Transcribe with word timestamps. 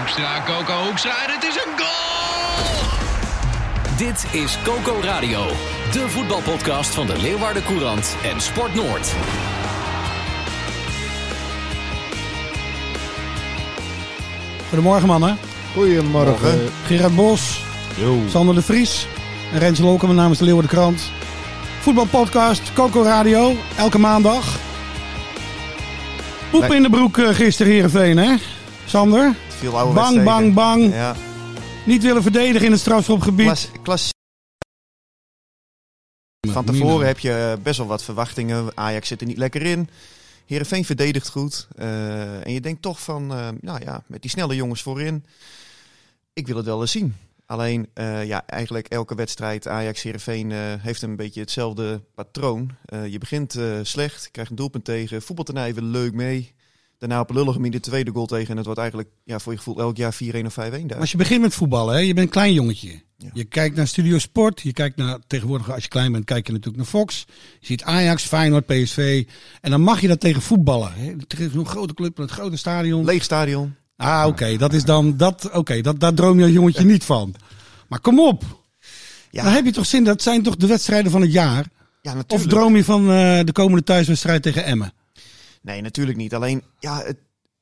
Hoekstra, 0.00 0.42
Coco 0.44 0.84
Hoekstra 0.84 1.24
en 1.26 1.34
het 1.34 1.44
is 1.44 1.54
een 1.54 1.78
goal! 1.78 2.86
Dit 3.96 4.26
is 4.42 4.58
Coco 4.64 5.00
Radio, 5.02 5.46
de 5.92 6.08
voetbalpodcast 6.08 6.94
van 6.94 7.06
de 7.06 7.18
Leeuwarden 7.18 7.62
Courant 7.62 8.16
en 8.22 8.40
Sport 8.40 8.74
Noord. 8.74 9.14
Goedemorgen 14.68 15.08
mannen. 15.08 15.38
Goedemorgen. 15.74 16.70
Gerard 16.86 17.14
Bos, 17.16 17.64
Yo. 17.96 18.18
Sander 18.28 18.54
de 18.54 18.62
Vries 18.62 19.06
en 19.52 19.58
Rens 19.58 19.78
Lolken 19.78 20.14
namens 20.14 20.38
de 20.38 20.44
Leeuwarden 20.44 20.72
Krant. 20.72 21.10
Voetbalpodcast, 21.80 22.72
Coco 22.72 23.02
Radio, 23.02 23.56
elke 23.76 23.98
maandag. 23.98 24.58
Poep 26.50 26.72
in 26.72 26.82
de 26.82 26.90
broek 26.90 27.18
eh, 27.18 27.28
gisteren 27.28 27.72
Heerenveen 27.72 28.16
hè? 28.16 28.34
Sander? 28.84 29.34
Oude 29.68 29.94
Bang, 29.94 30.24
bang, 30.24 30.54
bang. 30.54 30.92
Ja, 30.92 31.16
Niet 31.86 32.02
willen 32.02 32.22
verdedigen 32.22 32.66
in 32.66 32.72
het 32.72 32.80
strafschopgebied. 32.80 33.70
klas, 33.82 34.10
Van 36.48 36.64
tevoren 36.64 37.06
heb 37.06 37.18
je 37.18 37.58
best 37.62 37.78
wel 37.78 37.86
wat 37.86 38.02
verwachtingen. 38.02 38.76
Ajax 38.76 39.08
zit 39.08 39.20
er 39.20 39.26
niet 39.26 39.36
lekker 39.36 39.62
in. 39.62 39.88
Heerenveen 40.46 40.84
verdedigt 40.84 41.28
goed. 41.28 41.68
Eh, 41.76 42.46
en 42.46 42.52
je 42.52 42.60
denkt 42.60 42.82
toch 42.82 43.00
van, 43.02 43.32
eh, 43.32 43.48
nou 43.60 43.80
ja, 43.84 44.02
met 44.06 44.22
die 44.22 44.30
snelle 44.30 44.54
jongens 44.54 44.82
voorin. 44.82 45.24
Ik 46.32 46.46
wil 46.46 46.56
het 46.56 46.66
wel 46.66 46.80
eens 46.80 46.90
zien. 46.90 47.16
Alleen, 47.46 47.88
eh, 47.94 48.24
ja, 48.24 48.46
eigenlijk 48.46 48.88
elke 48.88 49.14
wedstrijd 49.14 49.68
Ajax-Heerenveen 49.68 50.52
eh 50.52 50.58
heeft 50.78 51.02
een 51.02 51.16
beetje 51.16 51.40
hetzelfde 51.40 52.02
patroon. 52.14 52.76
Je 53.08 53.18
begint 53.18 53.58
slecht, 53.82 54.30
krijgt 54.30 54.50
een 54.50 54.56
doelpunt 54.56 54.84
tegen. 54.84 55.22
Voetbalt 55.22 55.48
er 55.48 55.54
nou 55.54 55.66
even 55.66 55.84
leuk 55.84 56.14
mee. 56.14 56.54
Daarna 57.00 57.20
op 57.20 57.30
een 57.30 57.36
lullige 57.36 57.58
manier 57.58 57.72
de 57.72 57.80
tweede 57.80 58.10
goal 58.10 58.26
tegen. 58.26 58.48
En 58.48 58.56
het 58.56 58.64
wordt 58.64 58.80
eigenlijk 58.80 59.10
ja, 59.24 59.38
voor 59.38 59.52
je 59.52 59.58
gevoel 59.58 59.80
elk 59.80 59.96
jaar 59.96 60.14
4-1 60.14 60.16
of 60.46 60.56
5-1 60.60 60.86
daar. 60.86 60.98
Als 60.98 61.10
je 61.10 61.16
begint 61.16 61.40
met 61.40 61.54
voetballen, 61.54 61.94
hè, 61.94 62.00
je 62.00 62.14
bent 62.14 62.26
een 62.26 62.32
klein 62.32 62.52
jongetje. 62.52 63.02
Ja. 63.16 63.30
Je 63.32 63.44
kijkt 63.44 63.76
naar 63.76 63.86
Studio 63.86 64.18
Sport. 64.18 64.60
Je 64.60 64.72
kijkt 64.72 64.96
naar, 64.96 65.18
tegenwoordig 65.26 65.72
als 65.72 65.82
je 65.82 65.88
klein 65.88 66.12
bent, 66.12 66.24
kijk 66.24 66.46
je 66.46 66.52
natuurlijk 66.52 66.78
naar 66.78 66.86
Fox. 66.86 67.26
Je 67.60 67.66
ziet 67.66 67.82
Ajax, 67.82 68.24
Feyenoord, 68.24 68.66
PSV. 68.66 69.26
En 69.60 69.70
dan 69.70 69.80
mag 69.80 70.00
je 70.00 70.08
dat 70.08 70.20
tegen 70.20 70.42
voetballen. 70.42 70.92
Hè. 70.94 71.26
Tegen 71.26 71.50
zo'n 71.50 71.66
grote 71.66 71.94
club, 71.94 72.18
met 72.18 72.30
het 72.30 72.38
grote 72.38 72.56
stadion. 72.56 73.04
Leeg 73.04 73.22
stadion. 73.22 73.74
Ah, 73.96 74.26
oké. 74.26 74.56
Dat 74.56 74.72
is 74.72 74.84
dan, 74.84 75.16
dat, 75.16 75.50
oké, 75.52 75.80
dat, 75.80 76.00
daar 76.00 76.14
droom 76.14 76.38
je 76.38 76.44
als 76.44 76.52
jongetje 76.52 76.84
niet 76.84 77.04
van. 77.04 77.34
Maar 77.88 78.00
kom 78.00 78.20
op. 78.20 78.42
Ja. 79.30 79.42
Dan 79.42 79.52
heb 79.52 79.64
je 79.64 79.72
toch 79.72 79.86
zin, 79.86 80.04
dat 80.04 80.22
zijn 80.22 80.42
toch 80.42 80.56
de 80.56 80.66
wedstrijden 80.66 81.10
van 81.10 81.20
het 81.20 81.32
jaar? 81.32 81.66
Ja, 82.02 82.10
Of 82.10 82.16
natuurlijk. 82.16 82.50
droom 82.50 82.76
je 82.76 82.84
van 82.84 83.00
eh, 83.10 83.40
de 83.44 83.52
komende 83.52 83.82
thuiswedstrijd 83.82 84.42
tegen 84.42 84.64
Emmen? 84.64 84.92
Nee, 85.60 85.80
natuurlijk 85.80 86.18
niet. 86.18 86.34
Alleen, 86.34 86.62
ja, 86.78 87.02
het, 87.02 87.16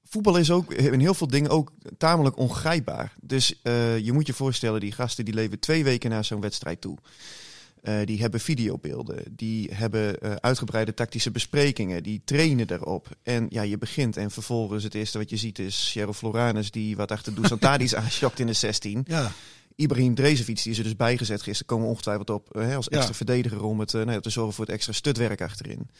voetbal 0.08 0.36
is 0.36 0.50
ook 0.50 0.72
in 0.72 1.00
heel 1.00 1.14
veel 1.14 1.26
dingen 1.26 1.50
ook 1.50 1.72
tamelijk 1.98 2.36
ongrijpbaar. 2.36 3.12
Dus 3.20 3.60
eh, 3.62 3.98
je 3.98 4.12
moet 4.12 4.26
je 4.26 4.32
voorstellen, 4.32 4.80
die 4.80 4.92
gasten 4.92 5.24
die 5.24 5.34
leven 5.34 5.58
twee 5.58 5.84
weken 5.84 6.10
naar 6.10 6.24
zo'n 6.24 6.40
wedstrijd 6.40 6.80
toe. 6.80 6.98
Eh, 7.82 7.94
die 8.04 8.20
hebben 8.20 8.40
videobeelden, 8.40 9.22
die 9.30 9.70
hebben 9.74 10.20
eh, 10.20 10.32
uitgebreide 10.34 10.94
tactische 10.94 11.30
besprekingen, 11.30 12.02
die 12.02 12.22
trainen 12.24 12.66
daarop. 12.66 13.08
En 13.22 13.46
ja, 13.50 13.62
je 13.62 13.78
begint 13.78 14.16
en 14.16 14.30
vervolgens 14.30 14.84
het 14.84 14.94
eerste 14.94 15.18
wat 15.18 15.30
je 15.30 15.36
ziet 15.36 15.58
is 15.58 15.90
Cheryl 15.92 16.12
Floranus 16.12 16.70
die 16.70 16.96
wat 16.96 17.10
achter 17.10 17.34
Dusan 17.34 17.58
Tadic 17.68 17.94
aanschokt 17.94 18.38
in 18.38 18.46
de 18.46 18.52
16. 18.52 19.04
Ja. 19.06 19.32
Ibrahim 19.74 20.14
Drezevic, 20.14 20.62
die 20.62 20.72
is 20.72 20.78
er 20.78 20.84
dus 20.84 20.96
bijgezet 20.96 21.42
gisteren, 21.42 21.66
komen 21.66 21.84
we 21.84 21.90
ongetwijfeld 21.90 22.30
op 22.30 22.48
hè, 22.52 22.76
als 22.76 22.88
extra 22.88 23.08
Ja. 23.08 23.14
verdediger 23.14 23.62
om 23.62 23.80
het, 23.80 23.92
nou 23.92 24.10
ja, 24.10 24.20
te 24.20 24.30
zorgen 24.30 24.54
voor 24.54 24.64
het 24.64 24.74
extra 24.74 24.92
stutwerk 24.92 25.40
achterin. 25.40 25.90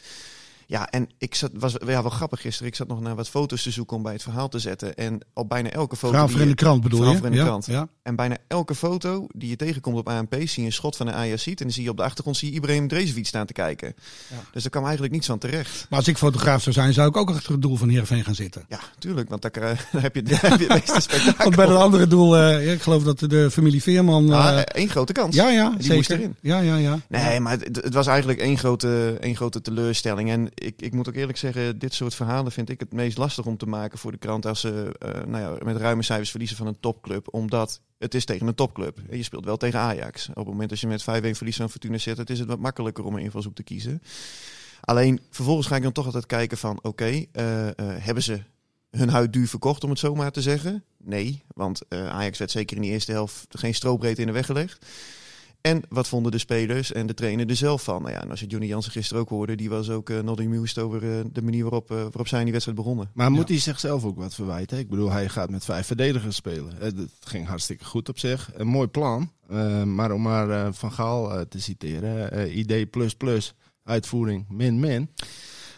Ja, 0.70 0.90
en 0.90 1.08
ik 1.18 1.34
zat, 1.34 1.50
was 1.54 1.72
ja, 1.86 2.02
wel 2.02 2.10
grappig 2.10 2.40
gisteren. 2.40 2.68
Ik 2.68 2.74
zat 2.74 2.88
nog 2.88 3.00
naar 3.00 3.14
wat 3.14 3.28
foto's 3.28 3.62
te 3.62 3.70
zoeken 3.70 3.96
om 3.96 4.02
bij 4.02 4.12
het 4.12 4.22
verhaal 4.22 4.48
te 4.48 4.58
zetten. 4.58 4.94
En 4.94 5.20
op 5.34 5.48
bijna 5.48 5.70
elke 5.70 5.96
foto. 5.96 6.12
Verhaal 6.12 6.28
voor 6.28 6.40
in 6.40 6.48
de 6.48 6.54
krant 6.54 6.82
bedoel 6.82 7.10
je? 7.10 7.16
in 7.16 7.30
de 7.30 7.36
ja, 7.36 7.44
krant. 7.44 7.66
Ja. 7.66 7.88
En 8.02 8.16
bijna 8.16 8.36
elke 8.46 8.74
foto 8.74 9.26
die 9.34 9.48
je 9.48 9.56
tegenkomt 9.56 9.96
op 9.96 10.08
ANP 10.08 10.34
zie 10.34 10.48
je 10.54 10.62
een 10.62 10.72
schot 10.72 10.96
van 10.96 11.06
een 11.06 11.14
Ajax 11.14 11.42
ziet. 11.42 11.58
En 11.58 11.64
dan 11.64 11.74
zie 11.74 11.82
je 11.82 11.90
op 11.90 11.96
de 11.96 12.02
achtergrond 12.02 12.36
zie 12.36 12.50
je 12.50 12.56
Ibrahim 12.56 12.88
Drezevic 12.88 13.26
staan 13.26 13.46
te 13.46 13.52
kijken. 13.52 13.94
Ja. 14.28 14.36
Dus 14.52 14.62
daar 14.62 14.70
kwam 14.70 14.82
eigenlijk 14.82 15.12
niets 15.12 15.26
van 15.26 15.38
terecht. 15.38 15.86
Maar 15.90 15.98
als 15.98 16.08
ik 16.08 16.16
fotograaf 16.18 16.62
zou 16.62 16.74
zijn, 16.74 16.92
zou 16.92 17.08
ik 17.08 17.16
ook 17.16 17.30
achter 17.30 17.52
het 17.52 17.62
doel 17.62 17.76
van 17.76 17.88
Heerenveen 17.88 18.24
gaan 18.24 18.34
zitten. 18.34 18.64
Ja, 18.68 18.80
tuurlijk. 18.98 19.28
Want 19.28 19.42
daar, 19.42 19.52
daar 19.92 20.02
heb 20.02 20.14
je, 20.14 20.22
daar 20.22 20.40
heb 20.40 20.60
je 20.60 20.66
het 20.66 20.86
meeste 20.86 21.00
spektakel. 21.00 21.44
Want 21.44 21.56
bij 21.56 21.66
dat 21.66 21.80
andere 21.80 22.06
doel, 22.06 22.36
eh, 22.36 22.72
ik 22.72 22.82
geloof 22.82 23.02
dat 23.02 23.18
de 23.18 23.50
familie 23.50 23.82
Veerman... 23.82 24.32
Ah, 24.32 24.58
één 24.58 24.88
grote 24.88 25.12
kans. 25.12 25.34
ja, 25.34 25.48
ja, 25.48 25.70
die 25.70 25.80
zeker. 25.80 25.96
moest 25.96 26.10
erin. 26.10 26.36
Ja, 26.40 26.60
ja, 26.60 26.76
ja. 26.76 26.98
Nee, 27.08 27.40
maar 27.40 27.58
het, 27.58 27.76
het 27.76 27.94
was 27.94 28.06
eigenlijk 28.06 28.40
één 28.40 28.58
grote, 28.58 29.16
één 29.20 29.36
grote 29.36 29.60
teleurstelling. 29.60 30.30
En 30.30 30.50
ik, 30.58 30.82
ik 30.82 30.92
moet 30.92 31.08
ook 31.08 31.14
eerlijk 31.14 31.38
zeggen, 31.38 31.78
dit 31.78 31.94
soort 31.94 32.14
verhalen 32.14 32.52
vind 32.52 32.70
ik 32.70 32.80
het 32.80 32.92
meest 32.92 33.18
lastig 33.18 33.46
om 33.46 33.56
te 33.56 33.66
maken 33.66 33.98
voor 33.98 34.12
de 34.12 34.18
krant 34.18 34.46
als 34.46 34.60
ze 34.60 34.94
eh, 34.98 35.24
nou 35.24 35.42
ja, 35.42 35.64
met 35.64 35.76
ruime 35.76 36.02
cijfers 36.02 36.30
verliezen 36.30 36.56
van 36.56 36.66
een 36.66 36.80
topclub. 36.80 37.34
Omdat 37.34 37.80
het 37.98 38.14
is 38.14 38.24
tegen 38.24 38.46
een 38.46 38.54
topclub. 38.54 38.98
Je 39.10 39.22
speelt 39.22 39.44
wel 39.44 39.56
tegen 39.56 39.78
Ajax. 39.78 40.28
Op 40.28 40.34
het 40.34 40.46
moment 40.46 40.68
dat 40.68 40.80
je 40.80 40.86
met 40.86 41.02
5-1 41.02 41.04
verliest 41.04 41.58
van 41.58 41.70
Fortuna 41.70 41.98
zit, 41.98 42.30
is 42.30 42.38
het 42.38 42.48
wat 42.48 42.58
makkelijker 42.58 43.04
om 43.04 43.14
een 43.14 43.22
invalshoek 43.22 43.54
te 43.54 43.62
kiezen. 43.62 44.02
Alleen 44.80 45.20
vervolgens 45.30 45.66
ga 45.66 45.76
ik 45.76 45.82
dan 45.82 45.92
toch 45.92 46.04
altijd 46.04 46.26
kijken 46.26 46.58
van 46.58 46.78
oké, 46.82 47.24
eh, 47.32 47.68
eh, 47.68 47.74
hebben 47.78 48.22
ze 48.22 48.40
hun 48.90 49.08
huid 49.08 49.32
duur 49.32 49.48
verkocht 49.48 49.84
om 49.84 49.90
het 49.90 49.98
zo 49.98 50.14
maar 50.14 50.32
te 50.32 50.42
zeggen? 50.42 50.84
Nee, 50.96 51.44
want 51.54 51.82
Ajax 51.88 52.38
werd 52.38 52.50
zeker 52.50 52.76
in 52.76 52.82
die 52.82 52.90
eerste 52.90 53.12
helft 53.12 53.46
geen 53.48 53.74
strobreedte 53.74 54.20
in 54.20 54.26
de 54.26 54.32
weg 54.32 54.46
gelegd. 54.46 54.86
En 55.68 55.82
wat 55.88 56.08
vonden 56.08 56.32
de 56.32 56.38
spelers 56.38 56.92
en 56.92 57.06
de 57.06 57.14
trainer 57.14 57.48
er 57.48 57.56
zelf 57.56 57.82
van? 57.82 58.02
Nou 58.02 58.14
ja, 58.14 58.22
en 58.22 58.30
als 58.30 58.40
je 58.40 58.46
Johnny 58.46 58.68
Jansen 58.68 58.92
gisteren 58.92 59.22
ook 59.22 59.28
hoorde, 59.28 59.56
die 59.56 59.68
was 59.68 59.90
ook 59.90 60.10
uh, 60.10 60.20
not 60.20 60.40
amused 60.40 60.78
over 60.78 61.02
uh, 61.02 61.24
de 61.32 61.42
manier 61.42 61.62
waarop, 61.62 61.90
uh, 61.90 61.96
waarop 61.96 62.28
zij 62.28 62.38
in 62.38 62.44
die 62.44 62.52
wedstrijd 62.52 62.78
begonnen. 62.78 63.10
Maar 63.14 63.30
moet 63.30 63.48
hij 63.48 63.58
zichzelf 63.58 64.04
ook 64.04 64.16
wat 64.16 64.34
verwijten? 64.34 64.78
Ik 64.78 64.88
bedoel, 64.88 65.10
hij 65.10 65.28
gaat 65.28 65.50
met 65.50 65.64
vijf 65.64 65.86
verdedigers 65.86 66.36
spelen. 66.36 66.72
Het 66.78 67.10
ging 67.20 67.46
hartstikke 67.46 67.84
goed 67.84 68.08
op 68.08 68.18
zich. 68.18 68.50
Een 68.54 68.66
mooi 68.66 68.88
plan. 68.88 69.32
Uh, 69.50 69.82
maar 69.82 70.12
om 70.12 70.22
maar 70.22 70.48
uh, 70.48 70.68
Van 70.70 70.92
Gaal 70.92 71.48
te 71.48 71.60
citeren, 71.60 72.58
idee 72.58 72.86
plus 72.86 73.14
plus, 73.14 73.54
uitvoering 73.84 74.44
min 74.48 74.80
min. 74.80 75.10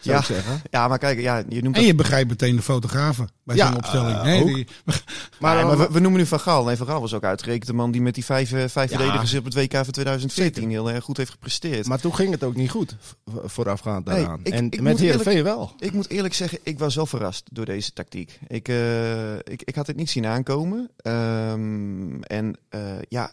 Zou 0.00 0.14
ja, 0.16 0.18
ik 0.20 0.24
zeggen. 0.26 0.62
ja, 0.70 0.88
maar 0.88 0.98
kijk, 0.98 1.20
ja, 1.20 1.42
je 1.48 1.62
noemt 1.62 1.76
En 1.76 1.82
je 1.82 1.94
begrijpt 1.94 2.28
meteen 2.28 2.56
de 2.56 2.62
fotografen 2.62 3.28
bij 3.44 3.56
Ja, 3.56 3.66
zo'n 3.66 3.76
opstelling. 3.76 4.16
uh, 4.16 4.22
nee, 4.22 4.40
ook. 4.42 4.46
die, 4.54 4.66
Maar, 5.40 5.56
nee, 5.56 5.64
maar 5.64 5.78
we, 5.78 5.88
we, 5.90 6.00
noemen 6.00 6.20
nu 6.20 6.26
Van 6.26 6.40
Gaal. 6.40 6.64
Nee, 6.64 6.76
Van 6.76 6.86
Gaal 6.86 7.00
was 7.00 7.14
ook 7.14 7.24
uitgerekend 7.24 7.66
de 7.66 7.72
man 7.72 7.90
die 7.90 8.00
met 8.02 8.14
die 8.14 8.24
vijf, 8.24 8.52
uh, 8.52 8.64
vijf 8.68 8.90
Ja. 8.90 8.96
verdedigers 8.96 9.34
op 9.34 9.44
het 9.44 9.54
WK 9.54 9.72
van 9.74 9.90
2014 9.90 10.70
heel 10.70 10.90
erg 10.90 11.04
goed 11.04 11.16
heeft 11.16 11.30
gepresteerd. 11.30 11.86
Maar 11.86 12.00
toen 12.00 12.14
ging 12.14 12.30
het 12.30 12.44
ook 12.44 12.54
niet 12.56 12.70
goed 12.70 12.96
voorafgaand 13.44 14.04
Nee, 14.04 14.16
daaraan. 14.16 14.40
ik- 14.42 14.52
en 14.52 14.64
ik 14.70 14.80
met 14.80 14.98
Heerenveen 14.98 15.42
wel. 15.42 15.72
Ik 15.78 15.92
moet 15.92 16.08
eerlijk 16.10 16.34
zeggen, 16.34 16.58
ik 16.62 16.78
was 16.78 16.94
wel 16.94 17.06
verrast 17.06 17.48
door 17.52 17.64
deze 17.64 17.92
tactiek. 17.92 18.38
Ik, 18.46 18.68
eh, 18.68 19.34
ik, 19.34 19.62
ik 19.64 19.74
had 19.74 19.86
het 19.86 19.96
niet 19.96 20.10
zien 20.10 20.26
aankomen. 20.26 20.90
Ehm, 20.96 22.22
en 22.22 22.56
eh, 22.68 22.80
ja, 23.08 23.32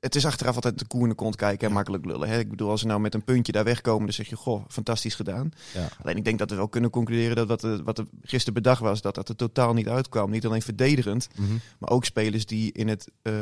het 0.00 0.14
is 0.14 0.26
achteraf 0.26 0.54
altijd 0.54 0.78
de 0.78 0.86
koe 0.86 1.02
in 1.02 1.08
de 1.08 1.14
kont 1.14 1.36
kijken 1.36 1.68
en 1.68 1.74
makkelijk 1.74 2.04
lullen. 2.04 2.28
Hè? 2.28 2.38
Ik 2.38 2.50
bedoel, 2.50 2.70
als 2.70 2.80
ze 2.80 2.86
nou 2.86 3.00
met 3.00 3.14
een 3.14 3.24
puntje 3.24 3.52
daar 3.52 3.64
wegkomen, 3.64 4.04
dan 4.04 4.12
zeg 4.14 4.28
je, 4.28 4.36
goh, 4.36 4.64
fantastisch 4.68 5.14
gedaan. 5.14 5.50
Ja. 5.74 5.88
Alleen 6.02 6.16
ik 6.16 6.24
denk 6.24 6.38
dat 6.38 6.50
we 6.50 6.56
wel 6.56 6.68
kunnen 6.68 6.90
concluderen 6.90 7.36
dat 7.36 7.48
wat 7.48 7.62
er, 7.62 7.82
wat 7.82 7.98
er 7.98 8.06
gisteren 8.22 8.54
bedacht 8.54 8.80
was, 8.80 9.00
dat 9.00 9.14
dat 9.14 9.28
er 9.28 9.36
totaal 9.36 9.74
niet 9.74 9.88
uitkwam. 9.88 10.30
Niet 10.30 10.46
alleen 10.46 10.62
verdedigend, 10.62 11.28
Mhm. 11.36 11.52
maar 11.78 11.90
ook 11.90 12.04
spelers 12.04 12.46
die 12.46 12.72
in 12.72 12.88
het 12.88 13.08
eh, 13.22 13.32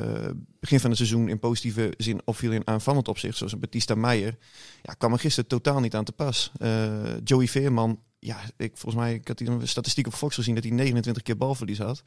begin 0.60 0.80
van 0.80 0.88
het 0.90 0.98
seizoen 0.98 1.28
in 1.28 1.38
positieve 1.38 1.94
zin 1.96 2.20
opvielen 2.24 2.56
in 2.56 2.66
aanvallend 2.66 3.08
opzicht, 3.08 3.36
zoals 3.36 3.52
een 3.52 3.60
Batista 3.60 3.94
Meijer, 3.94 4.36
ja, 4.82 4.92
kwam 4.92 5.12
er 5.12 5.18
gisteren 5.18 5.48
totaal 5.48 5.80
niet 5.80 5.94
aan 5.94 6.04
te 6.04 6.12
pas. 6.12 6.52
Eh, 6.58 6.92
Joey 7.24 7.48
Veerman, 7.48 7.98
ja, 8.24 8.36
ik, 8.56 8.70
volgens 8.74 9.02
mij, 9.02 9.14
ik 9.14 9.28
had 9.28 9.40
een 9.40 9.68
statistiek 9.68 10.06
op 10.06 10.14
Fox 10.14 10.34
gezien 10.34 10.54
dat 10.54 10.64
hij 10.64 10.72
29 10.72 11.22
keer 11.22 11.36
balverlies 11.36 11.78
had. 11.78 12.02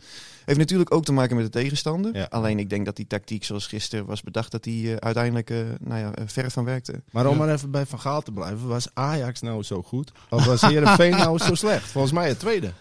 Heeft 0.45 0.59
natuurlijk 0.59 0.93
ook 0.93 1.05
te 1.05 1.11
maken 1.11 1.35
met 1.35 1.45
de 1.45 1.51
tegenstander. 1.51 2.15
Ja. 2.15 2.27
Alleen 2.29 2.59
ik 2.59 2.69
denk 2.69 2.85
dat 2.85 2.95
die 2.95 3.07
tactiek 3.07 3.43
zoals 3.43 3.67
gisteren 3.67 4.05
was 4.05 4.21
bedacht, 4.21 4.51
dat 4.51 4.63
die 4.63 4.91
eh, 4.91 4.95
uiteindelijk 4.95 5.49
eh, 5.49 5.57
nou 5.79 5.99
ja, 5.99 6.13
eh, 6.13 6.23
ver 6.27 6.51
van 6.51 6.65
werkte. 6.65 7.01
Maar 7.11 7.27
om 7.27 7.37
maar 7.37 7.53
even 7.53 7.71
bij 7.71 7.85
Van 7.85 7.99
Gaal 7.99 8.21
te 8.21 8.31
blijven, 8.31 8.67
was 8.67 8.87
Ajax 8.93 9.41
nou 9.41 9.63
zo 9.63 9.83
goed? 9.83 10.11
Of 10.29 10.45
was 10.45 10.61
Heerenveen 10.61 11.11
nou 11.25 11.37
zo 11.37 11.55
slecht? 11.55 11.91
Volgens 11.91 12.13
mij 12.13 12.27
het 12.27 12.39
tweede. 12.39 12.73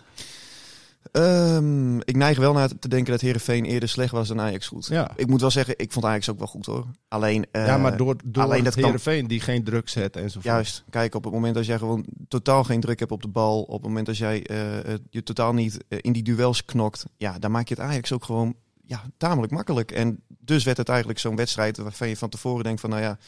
Ehm, 1.12 1.99
ik 1.99 2.17
neig 2.17 2.38
wel 2.38 2.53
naar 2.53 2.69
te 2.79 2.88
denken 2.88 3.12
dat 3.12 3.20
Herenveen 3.20 3.64
eerder 3.64 3.88
slecht 3.88 4.12
was 4.12 4.29
dan 4.29 4.41
Ajax 4.41 4.67
goed. 4.67 4.87
Ja. 4.87 5.11
Ik 5.17 5.26
moet 5.26 5.41
wel 5.41 5.50
zeggen, 5.50 5.75
ik 5.76 5.93
vond 5.93 6.05
Ajax 6.05 6.31
ook 6.31 6.38
wel 6.38 6.47
goed 6.47 6.67
hoor. 6.67 6.87
Alleen, 7.08 7.47
ja, 7.53 7.76
maar 7.79 7.97
door, 7.97 8.17
door 8.25 8.43
alleen 8.43 8.64
dat 8.64 8.75
kan- 8.75 8.82
Heerenveen 8.82 9.26
die 9.26 9.41
geen 9.41 9.64
druk 9.64 9.88
zet 9.88 10.17
enzovoort. 10.17 10.44
Juist, 10.44 10.85
kijk, 10.91 11.14
op 11.14 11.25
het 11.25 11.32
moment 11.32 11.55
dat 11.55 11.67
jij 11.67 11.79
gewoon 11.79 12.05
totaal 12.29 12.64
geen 12.64 12.81
druk 12.81 12.99
hebt 12.99 13.12
op 13.12 13.23
de 13.23 13.29
bal, 13.29 13.62
op 13.62 13.73
het 13.73 13.82
moment 13.82 14.06
dat 14.06 14.17
jij 14.17 14.47
eh, 14.47 14.94
je 15.11 15.23
totaal 15.23 15.53
niet 15.53 15.85
eh, 15.88 15.99
in 16.00 16.12
die 16.12 16.23
duels 16.23 16.64
knokt, 16.64 17.05
ja, 17.17 17.38
dan 17.38 17.50
maak 17.50 17.69
je 17.69 17.75
het 17.75 17.82
Ajax 17.82 18.12
ook 18.12 18.25
gewoon 18.25 18.55
ja, 18.87 19.03
tamelijk 19.17 19.53
makkelijk. 19.53 19.91
En 19.91 20.20
dus 20.38 20.64
werd 20.64 20.76
het 20.76 20.88
eigenlijk 20.88 21.19
zo'n 21.19 21.37
wedstrijd 21.37 21.76
waarvan 21.76 22.08
je 22.08 22.17
van 22.17 22.29
tevoren 22.29 22.64
denkt 22.64 22.81
van, 22.81 22.91
nou 22.91 23.03
ja, 23.03 23.19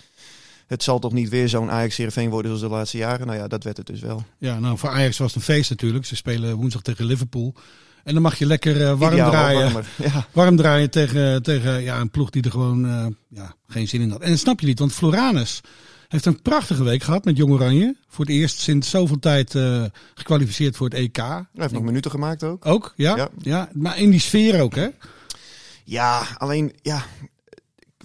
het 0.68 0.82
zal 0.82 0.98
toch 0.98 1.12
niet 1.12 1.28
weer 1.28 1.48
zo'n 1.48 1.70
Ajax 1.70 1.96
Heerenveen 1.96 2.30
worden 2.30 2.50
zoals 2.50 2.72
de 2.72 2.76
laatste 2.76 2.96
jaren. 2.96 3.26
Nou 3.26 3.38
ja, 3.38 3.48
dat 3.48 3.64
werd 3.64 3.76
het 3.76 3.86
dus 3.86 4.00
wel. 4.00 4.24
Ja, 4.38 4.58
nou 4.58 4.78
voor 4.78 4.88
Ajax 4.88 5.18
was 5.18 5.26
het 5.26 5.36
een 5.36 5.54
feest 5.54 5.70
natuurlijk. 5.70 6.06
Ze 6.06 6.16
spelen 6.16 6.56
woensdag 6.56 6.82
tegen 6.82 7.04
Liverpool. 7.04 7.54
En 8.04 8.14
dan 8.14 8.22
mag 8.22 8.38
je 8.38 8.46
lekker 8.46 8.82
eh, 8.82 8.98
warm 8.98 9.12
Ideaal, 9.12 9.30
draaien. 9.30 9.84
Ja. 9.96 10.26
Warm 10.32 10.56
draaien 10.56 10.90
tegen, 10.90 11.42
tegen 11.42 11.82
ja, 11.82 12.00
een 12.00 12.10
ploeg 12.10 12.30
die 12.30 12.42
er 12.42 12.50
gewoon 12.50 12.86
eh, 12.86 13.06
ja, 13.28 13.54
geen 13.68 13.88
zin 13.88 14.00
in 14.00 14.10
had. 14.10 14.20
En 14.20 14.30
dat 14.30 14.38
snap 14.38 14.60
je 14.60 14.66
niet, 14.66 14.78
want 14.78 14.92
Floranus 14.92 15.60
heeft 16.08 16.26
een 16.26 16.42
prachtige 16.42 16.84
week 16.84 17.02
gehad 17.02 17.24
met 17.24 17.36
Jong 17.36 17.52
Oranje. 17.52 17.96
Voor 18.08 18.24
het 18.24 18.34
eerst 18.34 18.58
sinds 18.58 18.90
zoveel 18.90 19.18
tijd 19.18 19.54
eh, 19.54 19.84
gekwalificeerd 20.14 20.76
voor 20.76 20.88
het 20.88 20.98
EK. 20.98 21.16
Hij 21.16 21.46
heeft 21.52 21.72
nog 21.72 21.82
minuten 21.82 22.10
gemaakt 22.10 22.44
ook. 22.44 22.66
Ook, 22.66 22.92
ja, 22.96 23.16
ja. 23.16 23.28
Ja. 23.38 23.68
Maar 23.72 23.98
in 23.98 24.10
die 24.10 24.20
sfeer 24.20 24.60
ook, 24.60 24.74
hè? 24.74 24.88
Ja, 25.84 26.26
alleen 26.38 26.72
ja, 26.82 27.04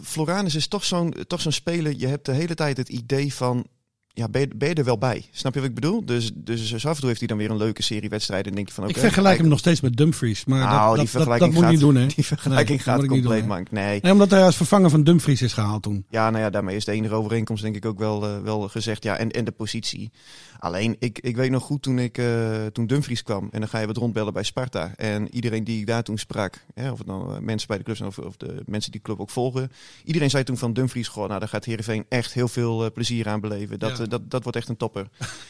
Floranus 0.02 0.56
is 0.56 0.68
toch 0.68 0.84
zo'n 0.84 1.14
toch 1.28 1.42
zo'n 1.42 1.52
speler. 1.52 1.94
Je 1.98 2.08
hebt 2.08 2.26
de 2.26 2.32
hele 2.32 2.56
tijd 2.56 2.78
het 2.78 2.90
idee 2.90 3.34
van. 3.34 3.68
Ja, 4.16 4.28
ben 4.30 4.42
je, 4.42 4.48
ben 4.56 4.70
je 4.70 4.74
er 4.76 4.84
wel 4.84 4.98
bij? 4.98 5.26
Snap 5.32 5.54
je 5.54 5.60
wat 5.60 5.70
ik 5.70 5.76
bedoel? 5.76 6.06
Dus, 6.06 6.32
dus 6.36 6.74
af 6.86 6.94
en 6.94 6.98
toe 7.00 7.08
heeft 7.08 7.20
hij 7.20 7.28
dan 7.28 7.38
weer 7.38 7.50
een 7.50 7.58
leuke 7.58 7.84
serie 7.84 8.10
wedstrijden. 8.10 8.50
En 8.50 8.56
denk 8.56 8.68
je 8.68 8.74
van, 8.74 8.84
oké, 8.84 8.94
ik 8.94 9.00
vergelijk 9.00 9.38
hem 9.38 9.48
nog 9.48 9.60
steeds 9.60 9.82
met 9.82 9.98
Dumfries. 9.98 10.46
Maar 10.46 10.60
Nou, 10.60 10.70
dat, 10.70 10.80
die 10.80 10.96
dat, 10.96 10.98
dat, 10.98 11.10
vergelijking 11.10 11.54
dat 11.54 11.62
moet 11.62 11.72
je 11.72 11.78
gaat- 11.78 11.88
niet 11.88 11.96
doen, 11.96 11.96
hè? 11.96 12.08
Die 12.16 12.26
vergelijking 12.26 12.68
Nee, 12.68 12.78
dat 12.78 12.86
gaat 12.88 12.98
moet 13.00 13.08
compleet 13.10 13.40
doen, 13.40 13.48
mank. 13.48 13.72
Nee. 13.72 14.00
Nee, 14.02 14.12
omdat 14.12 14.30
hij 14.32 14.44
als 14.44 14.56
vervanger 14.56 14.90
van 14.90 15.04
Dumfries 15.04 15.42
is 15.42 15.54
gehaald 15.54 15.84
toen. 15.84 16.06
Ja, 16.10 16.30
nou 16.30 16.44
ja, 16.44 16.50
daarmee 16.50 16.76
is 16.76 16.86
de 16.86 16.92
enige 16.92 17.14
overeenkomst 17.14 17.64
denk 17.64 17.76
ik 17.76 17.86
ook 17.86 18.00
wel, 18.00 18.26
eh, 18.26 18.42
wel 18.44 18.68
gezegd. 18.70 19.04
Ja, 19.04 19.18
en, 19.18 19.32
en 19.32 19.46
de 19.46 19.52
positie. 19.52 20.12
Alleen, 20.60 20.96
ik, 21.00 21.20
ik 21.20 21.36
weet 21.36 21.52
nog 21.52 21.64
goed 21.64 21.82
toen, 21.82 22.00
ik, 22.00 22.18
eh, 22.18 22.66
toen 22.72 22.88
Dumfries 22.88 23.24
kwam. 23.24 23.48
En 23.52 23.60
dan 23.60 23.70
ga 23.70 23.80
je 23.80 23.88
wat 23.88 23.98
rondbellen 23.98 24.34
bij 24.34 24.44
Sparta. 24.44 24.92
En 24.96 25.36
iedereen 25.36 25.64
die 25.64 25.80
ik 25.80 25.88
daar 25.88 26.04
toen 26.04 26.18
sprak. 26.18 26.66
Hè, 26.74 26.92
of 26.92 26.98
het 26.98 27.08
nou 27.08 27.34
eh, 27.36 27.40
mensen 27.42 27.68
bij 27.68 27.78
de 27.78 27.84
club 27.84 27.96
zijn 27.98 28.10
of, 28.10 28.18
of 28.18 28.38
de 28.38 28.62
mensen 28.66 28.92
die 28.92 29.00
de 29.02 29.06
club 29.08 29.20
ook 29.20 29.30
volgen. 29.30 29.72
Iedereen 30.04 30.30
zei 30.30 30.44
toen 30.44 30.58
van 30.58 30.74
Dumfries, 30.74 31.08
goh, 31.08 31.28
nou 31.28 31.40
daar 31.40 31.50
gaat 31.50 31.66
Heerenveen 31.66 32.06
echt 32.10 32.34
heel 32.34 32.48
veel 32.48 32.92
plezier 32.92 33.28
aan 33.28 33.40
beleven. 33.40 33.80
Dat, 33.80 33.98
Ja. 33.98 34.03
Eh, 34.04 34.10
dat, 34.10 34.32
dat 34.32 34.44
wordt 34.44 34.58
echt 34.58 34.70
een 34.70 34.78
topper. 34.78 35.08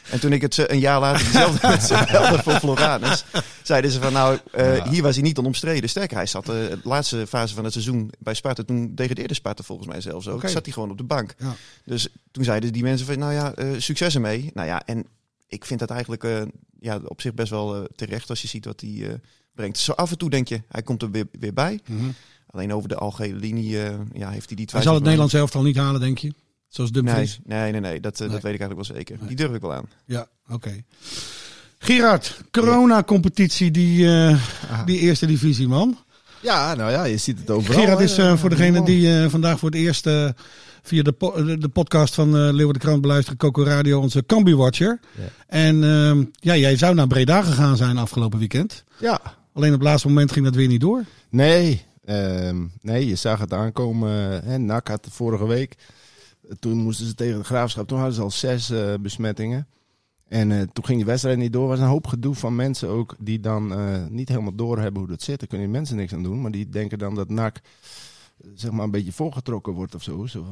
en 0.10 0.20
toen 0.20 0.32
ik 0.34 0.42
het 0.42 0.54
ze- 0.54 0.72
een 0.72 0.80
jaar 0.80 1.00
later 1.00 1.32
belde 2.12 2.44
voor 2.44 2.54
Floranus. 2.54 3.24
Zeiden 3.64 3.92
ze 3.92 4.02
van, 4.02 4.14
nou, 4.14 4.40
eh, 4.52 4.78
Ja. 4.78 4.90
hier 4.90 5.02
was 5.04 5.14
hij 5.16 5.24
niet 5.24 5.38
onomstreden. 5.38 5.90
Sterker, 5.90 6.18
hij 6.18 6.26
zat 6.26 6.44
eh, 6.50 6.56
de 6.56 6.80
laatste 6.84 7.28
fase 7.28 7.54
van 7.56 7.64
het 7.64 7.74
seizoen 7.74 8.12
bij 8.20 8.34
Sparta. 8.34 8.64
Toen 8.64 8.96
degradeerde 8.96 9.34
Sparta 9.34 9.64
volgens 9.64 9.88
mij 9.88 10.02
zelfs 10.02 10.28
ook. 10.28 10.36
Oké. 10.38 10.48
Zat 10.48 10.64
hij 10.66 10.74
gewoon 10.74 10.92
op 10.92 10.98
de 10.98 11.04
bank. 11.04 11.36
Ja. 11.38 11.56
Dus 11.86 12.08
toen 12.32 12.44
zeiden 12.44 12.74
die 12.74 12.84
mensen 12.84 13.08
van, 13.08 13.20
nou 13.20 13.34
ja, 13.34 13.54
eh, 13.54 13.68
succes 13.78 14.16
ermee. 14.16 14.52
Nou 14.54 14.68
ja, 14.68 14.86
en 14.86 15.06
ik 15.48 15.66
vind 15.66 15.80
dat 15.80 15.90
eigenlijk 15.90 16.24
eh, 16.24 16.42
ja, 16.80 17.00
op 17.06 17.22
zich 17.22 17.34
best 17.34 17.50
wel 17.50 17.76
eh, 17.76 17.84
terecht 17.96 18.30
als 18.30 18.42
je 18.42 18.48
ziet 18.48 18.66
wat 18.66 18.82
hij 18.82 19.08
eh, 19.08 19.14
brengt. 19.56 19.78
Zo 19.78 19.92
af 19.92 20.12
en 20.12 20.18
toe 20.18 20.30
denk 20.30 20.48
je, 20.48 20.62
hij 20.68 20.82
komt 20.82 21.02
er 21.02 21.12
weer, 21.12 21.26
weer 21.40 21.54
bij. 21.54 21.80
Alleen 22.48 22.74
over 22.74 22.90
de 22.90 22.96
algehele 22.96 23.40
linie 23.40 23.84
eh, 23.84 23.94
ja, 24.14 24.30
heeft 24.30 24.46
hij 24.48 24.56
die 24.56 24.56
Hij 24.56 24.66
twijfel. 24.66 24.82
zal 24.84 24.94
het 24.94 25.04
Nederlands 25.04 25.34
elftal 25.34 25.62
niet 25.64 25.78
halen, 25.78 26.02
denk 26.02 26.18
je? 26.18 26.34
Zoals 26.74 26.92
Nee, 26.92 27.04
Dumfries? 27.04 27.40
nee, 27.44 27.72
nee, 27.72 27.82
nee, 27.82 28.00
dat, 28.00 28.14
eh, 28.14 28.20
Nee. 28.20 28.30
dat 28.30 28.42
weet 28.42 28.54
ik 28.54 28.60
eigenlijk 28.60 28.88
wel 28.88 28.98
zeker. 28.98 29.18
Die 29.28 29.36
durf 29.36 29.54
ik 29.54 29.62
wel 29.62 29.74
aan. 29.74 29.86
Ja, 30.06 30.28
oké. 30.50 30.84
Gerard, 31.78 32.42
corona-competitie, 32.52 33.72
die, 33.72 34.08
eh, 34.08 34.38
die 34.86 35.00
eerste 35.00 35.26
divisie, 35.26 35.68
man. 35.68 35.98
Ja, 36.42 36.74
nou 36.76 36.92
ja, 36.92 37.04
je 37.04 37.18
ziet 37.18 37.40
het 37.40 37.50
overal. 37.50 37.80
Gerard 37.82 38.00
is 38.00 38.18
eh, 38.18 38.38
voor 38.38 38.50
degene 38.50 38.84
die 38.86 39.30
vandaag 39.30 39.60
voor 39.60 39.70
het 39.70 39.78
eerst 39.78 40.10
via 40.82 41.04
de, 41.04 41.12
po- 41.12 41.58
de, 41.58 41.70
podcast 41.70 42.14
van 42.14 42.28
uh, 42.28 42.34
Leeuwen 42.54 42.74
de 42.74 42.80
Krant 42.80 43.02
beluisteren, 43.02 43.38
Coco 43.38 43.64
Radio, 43.64 44.00
onze 44.00 44.26
Cambu-watcher. 44.26 45.00
Ja. 45.18 45.24
En 45.48 45.84
ehm, 45.84 46.24
ja, 46.36 46.56
jij 46.56 46.76
zou 46.78 46.96
naar 46.96 47.08
Breda 47.08 47.42
gegaan 47.42 47.78
zijn 47.78 47.98
afgelopen 47.98 48.40
weekend. 48.40 48.84
Ja, 49.00 49.20
Alleen 49.54 49.74
op 49.74 49.80
het 49.80 49.88
laatste 49.88 50.08
moment 50.08 50.32
ging 50.32 50.46
dat 50.46 50.56
weer 50.56 50.68
niet 50.68 50.82
door. 50.82 51.04
nee, 51.30 51.86
ehm, 52.06 52.58
nee, 52.82 53.08
je 53.08 53.16
zag 53.16 53.40
het 53.40 53.54
aankomen. 53.54 54.44
Hè, 54.46 54.58
NAC 54.58 54.88
had 54.88 55.08
vorige 55.12 55.46
week, 55.48 55.76
toen 56.60 56.78
moesten 56.78 57.06
ze 57.06 57.16
tegen 57.16 57.38
de 57.38 57.44
Graafschap, 57.44 57.88
toen 57.88 57.98
hadden 57.98 58.16
ze 58.16 58.22
al 58.22 58.32
zes 58.32 58.70
eh, 58.70 58.94
besmettingen. 59.02 59.68
En 60.28 60.52
eh, 60.52 60.62
toen 60.74 60.86
ging 60.86 61.00
de 61.00 61.06
wedstrijd 61.06 61.38
niet 61.38 61.54
door. 61.54 61.64
Er 61.64 61.70
was 61.70 61.80
een 61.80 61.86
hoop 61.86 62.08
gedoe 62.08 62.36
van 62.36 62.56
mensen 62.56 62.90
ook 62.90 63.16
die 63.20 63.40
dan 63.40 63.74
eh, 63.74 64.06
niet 64.10 64.30
helemaal 64.30 64.56
doorhebben 64.56 65.02
hoe 65.02 65.10
dat 65.10 65.22
zit. 65.22 65.40
Daar 65.40 65.48
kunnen 65.48 65.68
die 65.68 65.76
mensen 65.76 65.96
niks 65.96 66.14
aan 66.14 66.24
doen. 66.24 66.42
Maar 66.42 66.52
die 66.52 66.70
denken 66.70 67.00
dan 67.00 67.16
dat 67.16 67.30
NAC 67.30 67.62
zeg 68.54 68.72
maar 68.72 68.84
een 68.84 68.92
beetje 68.92 69.12
voorgetrokken 69.12 69.74
wordt 69.74 69.96
of 69.96 70.04
zo. 70.04 70.26
zo 70.26 70.46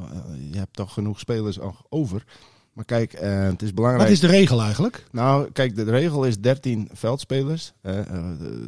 je 0.50 0.58
hebt 0.58 0.76
toch 0.76 0.92
genoeg 0.92 1.18
spelers 1.18 1.60
al 1.60 1.76
over. 1.88 2.24
Maar 2.72 2.84
kijk, 2.84 3.12
het 3.20 3.62
is 3.62 3.74
belangrijk. 3.74 4.04
Wat 4.04 4.12
is 4.12 4.20
de 4.20 4.26
regel 4.26 4.60
eigenlijk? 4.62 5.06
Nou, 5.10 5.50
kijk, 5.50 5.76
de 5.76 5.82
regel 5.84 6.24
is 6.24 6.38
13 6.38 6.88
veldspelers. 6.92 7.72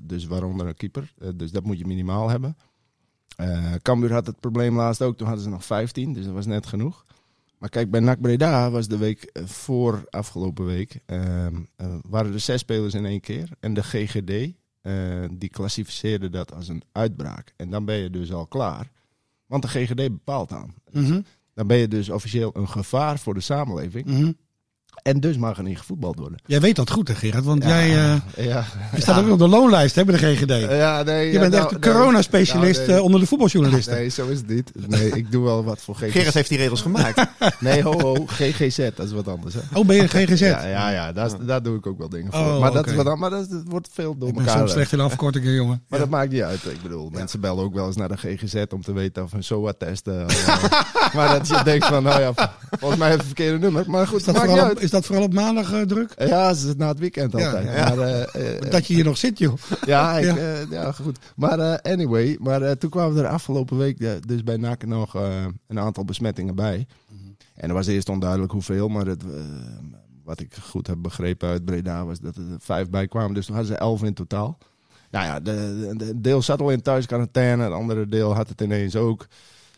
dus 0.02 0.26
waaronder 0.26 0.66
een 0.66 0.74
keeper. 0.74 1.12
Dus 1.34 1.50
dat 1.50 1.64
moet 1.64 1.78
je 1.78 1.86
minimaal 1.86 2.28
hebben. 2.28 2.56
Eh 3.36 3.74
Cambuur 3.82 4.12
had 4.12 4.26
het 4.26 4.40
probleem 4.40 4.76
laatst 4.76 5.02
ook. 5.02 5.16
Toen 5.16 5.26
hadden 5.26 5.44
ze 5.44 5.50
nog 5.50 5.64
15, 5.64 6.12
dus 6.12 6.24
dat 6.24 6.34
was 6.34 6.46
net 6.46 6.66
genoeg. 6.66 7.04
Maar 7.58 7.68
kijk, 7.68 7.90
bij 7.90 8.00
NAC 8.00 8.20
Breda 8.20 8.70
was 8.70 8.88
de 8.88 8.96
week 8.98 9.22
eh, 9.22 9.44
voor 9.44 10.04
afgelopen 10.10 10.64
week... 10.66 11.00
ehm, 11.06 11.54
eh, 11.76 11.94
waren 12.08 12.32
er 12.32 12.40
zes 12.40 12.60
spelers 12.60 12.94
in 12.94 13.06
één 13.06 13.20
keer. 13.20 13.48
En 13.60 13.74
de 13.74 13.82
GGD, 13.82 14.52
die 15.38 15.48
klassificeerde 15.48 16.30
dat 16.30 16.54
als 16.54 16.68
een 16.68 16.82
uitbraak. 16.92 17.52
En 17.56 17.70
dan 17.70 17.84
ben 17.84 17.96
je 17.96 18.10
dus 18.10 18.32
al 18.32 18.46
klaar. 18.46 18.90
Want 19.46 19.62
de 19.62 19.68
GGD 19.68 19.94
bepaalt 19.94 20.52
aan. 20.52 20.74
Mhm, 20.90 21.20
Dan 21.54 21.66
ben 21.66 21.76
je 21.76 21.88
dus 21.88 22.10
officieel 22.10 22.50
een 22.56 22.68
gevaar 22.68 23.18
voor 23.18 23.34
de 23.34 23.40
samenleving. 23.40 24.06
mhm. 24.06 24.32
En 25.04 25.20
dus 25.20 25.36
mag 25.36 25.56
er 25.56 25.62
niet 25.62 25.78
gevoetbald 25.78 26.18
worden. 26.18 26.38
Jij 26.46 26.60
weet 26.60 26.76
dat 26.76 26.90
goed, 26.90 27.08
hè, 27.08 27.14
Gerard? 27.14 27.44
Want 27.44 27.64
jij 27.64 27.88
eh, 27.88 28.44
ja. 28.46 28.64
je 28.94 29.00
staat 29.00 29.24
ook 29.24 29.30
op 29.30 29.38
de 29.38 29.48
loonlijst 29.48 29.94
hè, 29.94 30.04
bij 30.04 30.18
de 30.18 30.26
GGD. 30.34 30.70
Ja, 30.70 31.02
nee, 31.02 31.26
je 31.26 31.32
ja, 31.32 31.40
bent 31.40 31.52
nou, 31.52 31.64
echt 31.64 31.74
een 31.74 31.80
nee. 31.80 31.92
coronaspecialist 31.92 32.76
Nou, 32.78 32.88
nee. 32.88 32.98
eh, 32.98 33.04
onder 33.04 33.20
de 33.20 33.26
voetbaljournalisten. 33.26 33.94
Nee, 33.94 34.08
zo 34.08 34.26
is 34.26 34.38
het 34.38 34.48
niet. 34.48 34.72
Nee, 34.88 35.10
ik 35.10 35.32
doe 35.32 35.44
wel 35.44 35.64
wat 35.64 35.80
voor 35.80 35.94
GGZ. 35.94 36.12
Gerard 36.12 36.34
heeft 36.34 36.48
die 36.48 36.58
regels 36.58 36.82
gemaakt. 36.82 37.22
Nee, 37.60 37.82
ho, 37.82 38.00
ho, 38.00 38.26
GGZ, 38.26 38.76
dat 38.94 39.06
is 39.06 39.12
wat 39.12 39.28
anders. 39.28 39.54
Hè? 39.54 39.60
Oh, 39.72 39.86
ben 39.86 39.96
je 39.96 40.08
GGZ? 40.08 40.40
Ja, 40.40 40.66
ja, 40.66 40.90
ja 40.90 41.12
daar, 41.12 41.26
is- 41.26 41.32
daar 41.46 41.62
doe 41.62 41.76
ik 41.76 41.86
ook 41.86 41.98
wel 41.98 42.08
dingen 42.08 42.32
voor. 42.32 42.40
Oh, 42.40 42.60
maar 42.60 42.72
dat, 42.72 42.92
wat, 42.92 43.16
maar 43.18 43.30
dat, 43.30 43.46
wordt 43.68 43.88
veel 43.92 44.18
door 44.18 44.28
ik 44.28 44.34
ben 44.34 44.44
elkaar. 44.44 44.58
zo 44.58 44.64
eh. 44.64 44.70
slecht 44.70 44.92
in 44.92 45.00
afkortingen, 45.00 45.52
jongen. 45.60 45.82
Maar 45.88 45.98
Ja. 45.98 46.04
dat 46.04 46.08
maakt 46.14 46.32
niet 46.32 46.42
uit. 46.42 46.64
Ik 46.64 46.82
bedoel, 46.82 47.10
mensen 47.10 47.40
bellen 47.40 47.64
ook 47.64 47.74
wel 47.74 47.86
eens 47.86 47.96
naar 47.96 48.08
de 48.08 48.16
GGZ 48.16 48.62
om 48.70 48.82
te 48.82 48.92
weten 48.92 49.22
of 49.22 49.32
hun 49.32 49.44
SOA-test... 49.44 50.06
eh, 50.06 50.14
maar 51.16 51.38
dat 51.38 51.48
je 51.48 51.60
denkt 51.64 51.86
van, 51.86 52.02
nou 52.02 52.20
ja, 52.20 52.32
volgens 52.78 52.98
mij 53.00 53.08
heeft 53.08 53.18
het 53.20 53.26
verkeerde 53.26 53.58
nummer. 53.58 53.84
Maar 53.86 54.06
goed, 54.06 54.24
dat, 54.24 54.34
maakt 54.34 54.48
niet 54.48 54.58
uit. 54.58 54.80
Dat 54.94 55.06
vooral 55.06 55.24
op 55.24 55.32
maandag 55.34 55.72
eh, 55.72 55.80
druk? 55.80 56.14
Ja, 56.18 56.54
ze 56.54 56.68
is 56.68 56.76
na 56.76 56.88
het 56.88 56.98
weekend 56.98 57.34
altijd. 57.34 57.64
ja. 57.64 57.94
Maar, 57.94 57.98
eh, 57.98 58.56
eh, 58.56 58.70
Dat 58.70 58.86
je 58.86 58.94
hier 58.94 59.04
nog 59.04 59.16
zit, 59.16 59.38
joh. 59.38 59.54
Ja, 59.86 60.18
ik, 60.18 60.36
Ja. 60.70 60.92
goed. 60.92 61.18
Maar 61.36 61.80
anyway, 61.80 62.36
maar 62.40 62.78
toen 62.78 62.90
kwamen 62.90 63.16
er 63.16 63.26
afgelopen 63.26 63.76
week 63.76 64.26
dus 64.28 64.42
bij 64.42 64.56
NAC 64.56 64.86
nog 64.86 65.14
een 65.66 65.78
aantal 65.78 66.04
besmettingen 66.04 66.54
bij. 66.54 66.86
En 67.54 67.68
er 67.68 67.74
was 67.74 67.86
eerst 67.86 68.08
onduidelijk 68.08 68.52
hoeveel, 68.52 68.88
maar 68.88 69.06
het, 69.06 69.22
wat 70.24 70.40
ik 70.40 70.54
goed 70.62 70.86
heb 70.86 70.96
begrepen 71.02 71.48
uit 71.48 71.64
Breda 71.64 72.04
was 72.04 72.20
dat 72.20 72.36
er 72.36 72.42
vijf 72.58 72.90
bij 72.90 73.08
kwamen. 73.08 73.34
Dus 73.34 73.46
toen 73.46 73.54
hadden 73.54 73.74
ze 73.74 73.80
elf 73.80 74.02
in 74.02 74.14
totaal. 74.14 74.58
Nou 75.10 75.26
ja, 75.26 75.40
de, 75.40 75.84
de, 75.96 76.04
de 76.04 76.20
deel 76.20 76.42
zat 76.42 76.60
al 76.60 76.70
in 76.70 76.82
thuisquarantaine, 76.82 77.62
het 77.62 77.72
andere 77.72 78.08
deel 78.08 78.34
had 78.34 78.48
het 78.48 78.60
ineens 78.60 78.96
ook. 78.96 79.26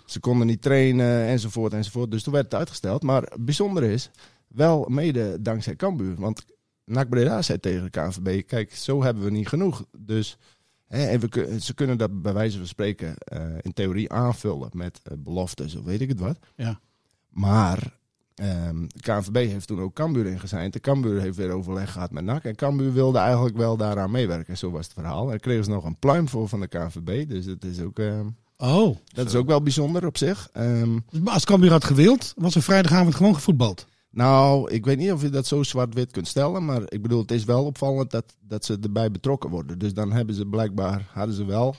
Ze 0.05 0.21
konden 0.21 0.47
niet 0.47 0.63
trainen, 0.63 1.27
enzovoort, 1.27 1.73
enzovoort. 1.73 2.11
Dus 2.11 2.23
toen 2.23 2.33
werd 2.33 2.45
het 2.45 2.55
uitgesteld. 2.55 3.03
Maar 3.03 3.33
bijzonder 3.41 3.83
is, 3.83 4.11
wel 4.57 4.85
mede 4.89 5.43
dankzij 5.43 5.77
Cambuur. 5.77 6.15
Want 6.19 6.45
NAC 6.85 7.09
Breda 7.09 7.43
zei 7.43 7.61
tegen 7.61 7.83
de 7.83 7.91
KNVB, 7.91 8.47
kijk, 8.47 8.75
zo 8.75 9.03
hebben 9.03 9.25
we 9.25 9.31
niet 9.31 9.49
genoeg. 9.49 9.85
Dus 9.99 10.39
hè, 10.87 11.07
en 11.07 11.21
we, 11.21 11.57
ze 11.61 11.75
kunnen 11.75 11.99
dat 11.99 12.23
bij 12.23 12.33
wijze 12.33 12.59
van 12.59 12.67
spreken 12.67 13.15
eh, 13.19 13.41
in 13.61 13.73
theorie 13.73 14.13
aanvullen 14.13 14.69
met 14.73 15.01
eh, 15.03 15.13
beloftes 15.19 15.75
of 15.77 15.85
weet 15.85 16.01
ik 16.01 16.09
het 16.09 16.21
wat. 16.21 16.39
Ja. 16.57 16.81
Maar 17.29 17.99
ehm, 18.35 18.87
de 18.87 19.01
KNVB 19.01 19.35
heeft 19.35 19.67
toen 19.67 19.81
ook 19.81 19.95
Cambuur 19.95 20.27
ingezeind. 20.27 20.73
De 20.73 20.81
Cambuur 20.81 21.21
heeft 21.21 21.37
weer 21.37 21.51
overleg 21.51 21.93
gehad 21.93 22.11
met 22.11 22.25
NAC. 22.25 22.45
En 22.45 22.55
Cambuur 22.57 22.93
wilde 22.93 23.19
eigenlijk 23.19 23.57
wel 23.57 23.77
daaraan 23.77 24.11
meewerken. 24.11 24.57
Zo 24.59 24.71
was 24.71 24.85
het 24.85 24.95
verhaal. 24.95 25.23
En 25.23 25.29
daar 25.29 25.39
kregen 25.39 25.65
ze 25.65 25.71
nog 25.71 25.85
een 25.85 25.99
pluim 25.99 26.29
voor 26.29 26.49
van 26.49 26.61
de 26.61 26.67
KNVB. 26.67 27.29
Dus 27.29 27.45
dat 27.47 27.65
is 27.65 27.81
ook, 27.81 27.99
ehm, 27.99 28.27
Oh. 28.59 28.97
dat 29.05 29.27
is 29.27 29.35
ook 29.35 29.47
wel 29.47 29.63
bijzonder 29.63 30.07
op 30.07 30.17
zich. 30.17 30.49
Ehm, 30.53 30.99
Dus 31.11 31.21
als 31.25 31.45
Cambuur 31.45 31.71
had 31.71 31.85
gewild, 31.85 32.33
was 32.37 32.55
er 32.55 32.63
vrijdagavond 32.63 33.15
gewoon 33.15 33.35
gevoetbald. 33.35 33.87
Nou, 34.17 34.71
ik 34.71 34.85
weet 34.85 34.99
niet 34.99 35.13
of 35.13 35.23
je 35.23 35.29
dat 35.31 35.47
zo 35.47 35.63
zwart-wit 35.63 36.11
kunt 36.11 36.29
stellen. 36.29 36.65
Maar 36.65 36.83
ik 36.89 37.03
bedoel, 37.03 37.21
het 37.21 37.31
is 37.31 37.45
wel 37.45 37.65
opvallend 37.65 38.11
dat, 38.11 38.25
dat 38.41 38.65
ze 38.65 38.79
erbij 38.83 39.11
betrokken 39.11 39.51
worden. 39.51 39.79
Dus 39.79 39.95
dan 39.95 40.13
hebben 40.13 40.35
ze 40.35 40.47
blijkbaar, 40.47 41.07
hadden 41.13 41.35
ze 41.35 41.45
wel 41.45 41.75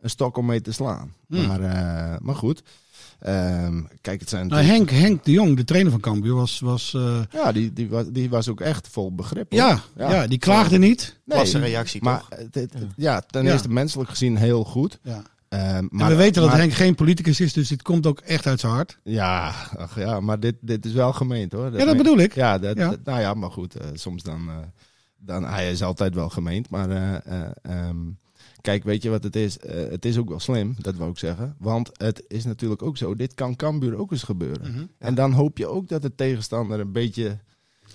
een 0.00 0.10
stok 0.10 0.36
om 0.36 0.46
mee 0.46 0.60
te 0.60 0.72
slaan. 0.72 1.12
Hmm. 1.28 1.46
Maar, 1.46 1.60
eh, 1.60 2.18
maar 2.20 2.34
goed. 2.34 2.62
Ehm, 3.20 3.82
kijk, 4.00 4.20
het 4.20 4.28
zijn 4.28 4.46
Nou, 4.46 4.62
Henk, 4.62 4.90
Henk 4.90 5.24
de 5.24 5.30
Jong, 5.30 5.56
de 5.56 5.64
trainer 5.64 5.92
van 5.92 6.00
Cambuur, 6.00 6.34
was... 6.34 6.60
was 6.60 6.94
eh, 6.94 7.20
Ja, 7.32 7.52
die, 7.52 7.72
die, 7.72 7.88
was, 7.88 8.04
die 8.10 8.30
was 8.30 8.48
ook 8.48 8.60
echt 8.60 8.88
vol 8.88 9.14
begrip. 9.14 9.52
ja, 9.52 9.80
ja. 9.96 10.26
die 10.26 10.38
klaagde 10.38 10.78
niet. 10.78 11.18
Nee, 11.24 11.36
Klasse 11.38 11.58
reactie 11.58 12.02
maar 12.02 12.20
toch? 12.20 12.38
het- 12.38 12.54
het- 12.54 12.72
ja, 12.96 13.20
ten 13.20 13.44
Ja. 13.44 13.52
eerste 13.52 13.68
menselijk 13.68 14.10
gezien 14.10 14.36
heel 14.36 14.64
goed. 14.64 14.98
Ja. 15.02 15.22
Ehm, 15.48 15.86
Maar, 15.90 16.08
we 16.08 16.14
weten 16.16 16.40
dat 16.42 16.50
maar- 16.50 16.60
Henk 16.60 16.72
geen 16.72 16.94
politicus 16.94 17.40
is, 17.40 17.52
dus 17.52 17.68
dit 17.68 17.82
komt 17.82 18.06
ook 18.06 18.20
echt 18.20 18.46
uit 18.46 18.60
zijn 18.60 18.72
hart. 18.72 18.98
Ja, 19.02 19.54
ach 19.76 19.98
ja, 19.98 20.20
maar 20.20 20.40
dit, 20.40 20.54
dit 20.60 20.84
is 20.84 20.92
wel 20.92 21.12
gemeend 21.12 21.52
hoor. 21.52 21.72
Ja, 21.72 21.84
dat 21.84 21.96
bedoel 21.96 22.18
ik. 22.18 22.34
Ja, 22.34 22.58
dat, 22.58 22.76
Ja. 22.76 22.90
dat- 22.90 23.04
nou 23.04 23.20
ja, 23.20 23.34
maar 23.34 23.50
goed, 23.50 23.76
eh, 23.76 23.86
soms 23.94 24.22
dan, 24.22 24.48
eh, 24.48 24.56
dan... 25.18 25.44
Hij 25.44 25.70
is 25.70 25.82
altijd 25.82 26.14
wel 26.14 26.28
gemeend, 26.28 26.70
maar... 26.70 26.90
eh, 26.90 27.14
eh, 27.42 27.50
ehm, 27.62 27.96
kijk, 28.60 28.84
weet 28.84 29.02
je 29.02 29.10
wat 29.10 29.22
het 29.22 29.36
is? 29.36 29.58
Het 29.66 30.04
is 30.04 30.18
ook 30.18 30.28
wel 30.28 30.40
slim, 30.40 30.74
dat 30.78 30.96
wou 30.96 31.10
ik 31.10 31.18
zeggen. 31.18 31.54
Want 31.58 31.90
het 31.92 32.24
is 32.28 32.44
natuurlijk 32.44 32.82
ook 32.82 32.96
zo, 32.96 33.14
dit 33.14 33.34
kan 33.34 33.56
Cambuur 33.56 33.96
ook 33.96 34.12
eens 34.12 34.22
gebeuren. 34.22 34.72
Mhm. 34.72 34.84
En 34.98 35.14
dan 35.14 35.32
hoop 35.32 35.58
je 35.58 35.66
ook 35.66 35.88
dat 35.88 36.02
de 36.02 36.14
tegenstander 36.14 36.80
een 36.80 36.92
beetje 36.92 37.38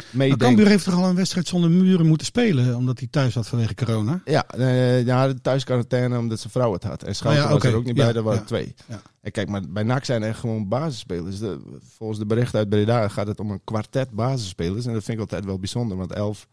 Maar 0.03 0.17
meedenkt. 0.17 0.43
Cambuur 0.43 0.67
heeft 0.67 0.83
toch 0.83 0.93
al 0.95 1.09
een 1.09 1.15
wedstrijd 1.15 1.47
zonder 1.47 1.69
muren 1.69 2.05
moeten 2.05 2.25
spelen, 2.25 2.75
omdat 2.75 2.99
hij 2.99 3.07
thuis 3.11 3.33
zat 3.33 3.47
vanwege 3.47 3.75
corona? 3.75 4.21
Ja, 4.25 4.47
eh, 4.47 5.05
ja, 5.05 5.27
de 5.27 5.41
thuisquarantaine 5.41 6.17
omdat 6.17 6.39
zijn 6.39 6.51
vrouw 6.51 6.73
het 6.73 6.83
had. 6.83 7.03
En 7.03 7.15
Schouten 7.15 7.43
Oh 7.43 7.49
ja, 7.49 7.55
was 7.55 7.63
er 7.63 7.75
ook 7.75 7.85
niet 7.85 7.95
Ja, 7.97 8.03
bij, 8.03 8.13
daar 8.13 8.23
waren 8.23 8.39
ja, 8.39 8.45
twee. 8.45 8.75
ja. 8.87 9.01
En 9.21 9.31
kijk, 9.31 9.49
maar 9.49 9.61
bij 9.69 9.83
NAC 9.83 10.05
zijn 10.05 10.23
er 10.23 10.35
gewoon 10.35 10.67
basisspelers. 10.67 11.39
De, 11.39 11.59
volgens 11.95 12.19
de 12.19 12.25
berichten 12.25 12.59
uit 12.59 12.69
Breda 12.69 13.07
gaat 13.07 13.27
het 13.27 13.39
om 13.39 13.51
een 13.51 13.61
kwartet 13.63 14.09
basisspelers. 14.09 14.85
En 14.85 14.93
dat 14.93 15.03
vind 15.03 15.17
ik 15.17 15.23
altijd 15.23 15.45
wel 15.45 15.59
bijzonder, 15.59 15.97
want 15.97 16.11
elf, 16.13 16.47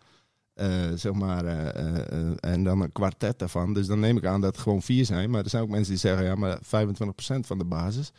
eh, 0.55 0.69
zeg 0.95 1.12
maar, 1.12 1.45
eh, 1.45 2.52
en 2.52 2.64
dan 2.64 2.81
een 2.81 2.93
kwartet 2.93 3.38
daarvan. 3.38 3.75
Dus 3.75 3.87
dan 3.87 4.00
neem 4.00 4.17
ik 4.17 4.26
aan 4.26 4.40
dat 4.40 4.52
het 4.52 4.62
gewoon 4.62 4.83
vier 4.83 5.05
zijn. 5.05 5.31
Maar 5.31 5.45
er 5.45 5.50
zijn 5.50 5.62
ook 5.62 5.69
mensen 5.69 5.90
die 5.90 6.00
zeggen, 6.00 6.25
ja, 6.25 6.35
maar 6.35 6.59
25% 6.62 7.47
van 7.47 7.59
de 7.59 7.64
basis. 7.64 8.12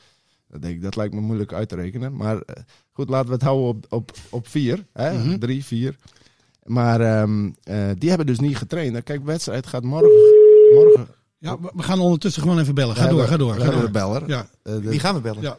Dat, 0.47 0.61
denk 0.61 0.75
ik, 0.75 0.81
dat 0.81 0.95
lijkt 0.95 1.13
me 1.13 1.21
moeilijk 1.21 1.53
uit 1.53 1.69
te 1.69 1.75
rekenen. 1.75 2.15
Maar 2.15 2.41
goed, 2.99 3.09
laten 3.09 3.27
we 3.27 3.33
het 3.33 3.43
houden 3.43 3.67
op, 3.67 3.85
op, 3.89 4.11
op 4.29 4.47
vier. 4.47 4.85
Hè? 4.93 5.13
Mhm. 5.13 5.37
Drie, 5.37 5.65
vier. 5.65 5.95
Maar 6.63 7.01
ehm, 7.01 7.49
eh, 7.63 7.75
die 7.97 8.09
hebben 8.09 8.27
dus 8.27 8.39
niet 8.39 8.57
getraind. 8.57 8.91
Nou, 8.91 9.03
Kijk, 9.03 9.25
wedstrijd 9.25 9.67
gaat 9.67 9.83
morgen. 9.83 10.09
morgen 10.73 11.07
Ja, 11.37 11.57
we 11.75 11.83
gaan 11.83 11.99
ondertussen 11.99 12.41
gewoon 12.41 12.59
even 12.59 12.75
bellen. 12.75 12.95
Ga 12.95 13.07
door, 13.07 13.27
ga 13.27 13.37
door. 13.37 13.53
Ga 13.53 13.89
door. 14.01 14.23
Ja. 14.27 14.49
Eh, 14.63 14.73
de- 14.73 14.81
Wie 14.89 14.99
gaan 14.99 15.15
we 15.15 15.21
bellen? 15.21 15.41
Ja. 15.41 15.57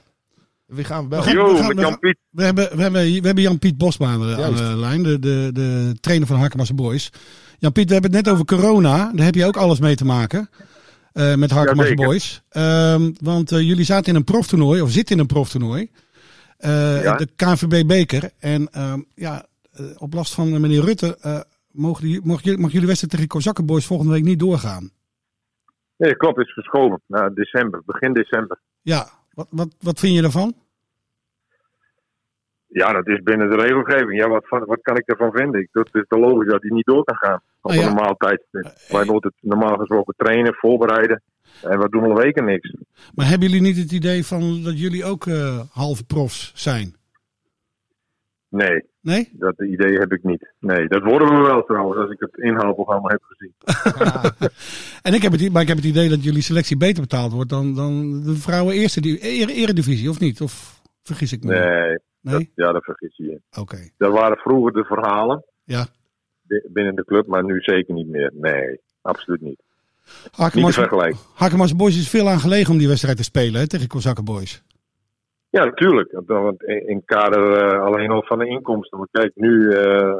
wie 0.66 0.84
gaan 0.84 1.02
we 1.02 1.08
bellen? 1.08 1.32
Yo, 1.32 1.52
we 1.52 1.56
gaan- 1.58 1.66
met 1.66 1.76
we 1.76 1.82
gaan-. 1.82 1.98
We 2.30 2.42
hebben, 2.44 2.76
we, 2.76 2.82
hebben, 2.82 3.02
we 3.02 3.26
hebben 3.26 3.42
Jan-Piet 3.42 3.78
Bosma 3.78 4.06
aan 4.12 4.20
de, 4.20 4.26
aan 4.34 4.38
Juist. 4.40 4.56
de 4.58 4.62
lijn, 4.76 5.02
de, 5.02 5.18
de, 5.18 5.50
de 5.52 5.94
trainer 6.00 6.26
van 6.26 6.36
Harkemasse 6.36 6.74
Boys. 6.74 7.10
Jan-Piet, 7.58 7.86
we 7.86 7.92
hebben 7.92 8.12
het 8.14 8.24
net 8.24 8.34
over 8.34 8.44
corona. 8.46 9.12
Daar 9.14 9.24
heb 9.24 9.34
je 9.34 9.46
ook 9.46 9.56
alles 9.56 9.78
mee 9.78 9.94
te 9.96 10.04
maken. 10.04 10.50
eh, 11.12 11.34
met 11.34 11.50
Harkemasse. 11.50 11.94
Boys. 11.94 12.42
Ehm, 12.48 13.10
want 13.20 13.50
jullie 13.50 13.84
zaten 13.84 14.08
in 14.10 14.14
een 14.14 14.24
proftoernooi, 14.24 14.80
of 14.80 14.90
zitten 14.90 15.14
in 15.14 15.20
een 15.20 15.26
proftoernooi. 15.26 15.90
Eh, 16.60 17.02
Ja. 17.02 17.16
De 17.16 17.28
KNVB-beker. 17.36 18.30
En 18.38 18.68
ehm, 18.72 19.00
ja, 19.14 19.46
eh, 19.72 19.84
op 19.98 20.14
last 20.14 20.34
van 20.34 20.52
eh, 20.54 20.60
meneer 20.60 20.84
Rutte 20.84 21.16
mogen 21.70 22.04
die, 22.04 22.20
mogen 22.24 22.42
jullie, 22.42 22.60
mag 22.60 22.70
jullie 22.72 22.86
wedstrijd 22.86 23.12
tegen 23.12 23.28
Kozakken 23.28 23.66
Boys 23.66 23.86
volgende 23.86 24.12
week 24.12 24.24
niet 24.24 24.38
doorgaan. 24.38 24.90
Nee, 25.96 26.16
klopt, 26.16 26.38
is 26.38 26.52
verschoven 26.52 27.00
naar 27.06 27.34
december, 27.34 27.82
begin 27.86 28.12
december. 28.12 28.58
Ja, 28.82 29.08
wat, 29.30 29.46
wat, 29.50 29.74
wat 29.80 30.00
vind 30.00 30.14
je 30.14 30.22
daarvan? 30.22 30.54
Ja, 32.66 32.92
dat 32.92 33.06
is 33.06 33.22
binnen 33.22 33.50
de 33.50 33.56
regelgeving. 33.56 34.20
Ja, 34.20 34.28
wat, 34.28 34.44
wat 34.48 34.82
kan 34.82 34.96
ik 34.96 35.08
ervan 35.08 35.32
vinden? 35.32 35.60
Ik, 35.60 35.68
dat 35.72 35.88
is 35.92 36.04
de 36.08 36.18
logisch 36.18 36.50
dat 36.50 36.60
die 36.60 36.72
niet 36.72 36.86
door 36.86 37.04
kan 37.04 37.16
gaan 37.16 37.42
op 37.60 37.72
ja. 37.72 37.78
een 37.78 37.94
normaal 37.94 38.16
tijdstip. 38.16 38.72
Wij 38.88 39.04
moeten 39.04 39.32
normaal 39.40 39.76
gesproken 39.76 40.14
trainen, 40.16 40.54
voorbereiden. 40.54 41.22
En 41.62 41.78
we 41.78 41.88
doen 41.88 42.04
al 42.04 42.14
weken 42.14 42.44
niks. 42.44 42.74
Maar 43.14 43.28
hebben 43.28 43.48
jullie 43.48 43.62
niet 43.62 43.76
het 43.76 43.92
idee 43.92 44.24
van 44.26 44.62
dat 44.62 44.80
jullie 44.80 45.04
ook 45.04 45.26
eh 45.26 45.60
halve 45.70 46.04
profs 46.04 46.52
zijn? 46.54 46.94
Nee, 48.48 48.88
Nee? 49.00 49.28
dat 49.32 49.60
idee 49.62 49.98
heb 49.98 50.12
ik 50.12 50.22
niet. 50.24 50.52
Nee, 50.60 50.88
dat 50.88 51.02
worden 51.02 51.28
we 51.28 51.42
wel 51.46 51.62
trouwens, 51.64 52.00
als 52.00 52.10
ik 52.10 52.20
het 52.20 52.36
inhaalprogramma 52.38 53.08
heb 53.10 53.22
gezien. 53.22 53.54
En 55.02 55.14
ik 55.14 55.22
heb 55.22 55.32
het, 55.32 55.52
maar 55.52 55.62
ik 55.62 55.68
heb 55.68 55.76
het 55.76 55.86
idee 55.86 56.08
dat 56.08 56.24
jullie 56.24 56.42
selectie 56.42 56.76
beter 56.76 57.00
betaald 57.02 57.32
wordt 57.32 57.50
dan, 57.50 57.74
dan 57.74 58.22
de 58.24 58.34
vrouwen 58.36 58.74
eerste 58.74 59.00
di- 59.00 59.18
ere- 59.18 59.52
eredivisie, 59.52 60.10
of 60.10 60.20
niet? 60.20 60.40
Of 60.40 60.80
vergis 61.02 61.32
ik 61.32 61.44
me? 61.44 61.50
Nee, 61.54 61.98
Nee? 62.20 62.34
Dat, 62.34 62.46
ja, 62.54 62.72
daar 62.72 62.82
vergis 62.82 63.16
je. 63.16 63.40
Oké. 63.58 63.88
Dat 63.96 64.12
waren 64.12 64.36
vroeger 64.36 64.72
de 64.72 64.84
verhalen 64.84 65.44
Ja. 65.64 65.86
bi- 66.42 66.66
binnen 66.68 66.94
de 66.94 67.04
club, 67.04 67.26
maar 67.26 67.44
nu 67.44 67.60
zeker 67.60 67.94
niet 67.94 68.08
meer. 68.08 68.32
Nee, 68.34 68.80
absoluut 69.02 69.40
niet. 69.40 69.62
Harkema's 71.34 71.76
Boys 71.76 71.96
is 71.98 72.08
veel 72.08 72.28
aan 72.28 72.40
gelegen 72.40 72.72
om 72.72 72.78
die 72.78 72.88
wedstrijd 72.88 73.16
te 73.16 73.22
spelen 73.22 73.60
hè, 73.60 73.66
tegen 73.66 73.88
Kozakken 73.88 74.24
Boys. 74.24 74.62
Ja, 75.50 75.64
natuurlijk. 75.64 76.12
Want- 76.12 76.26
Want 76.26 76.62
in 76.62 76.96
het 76.96 77.04
kader 77.04 77.52
eh, 77.52 77.82
alleen 77.82 78.10
al 78.10 78.22
van 78.26 78.38
de 78.38 78.46
inkomsten. 78.46 78.98
Want 78.98 79.10
kijk, 79.12 79.32
nu 79.34 79.70
eh, 79.72 80.12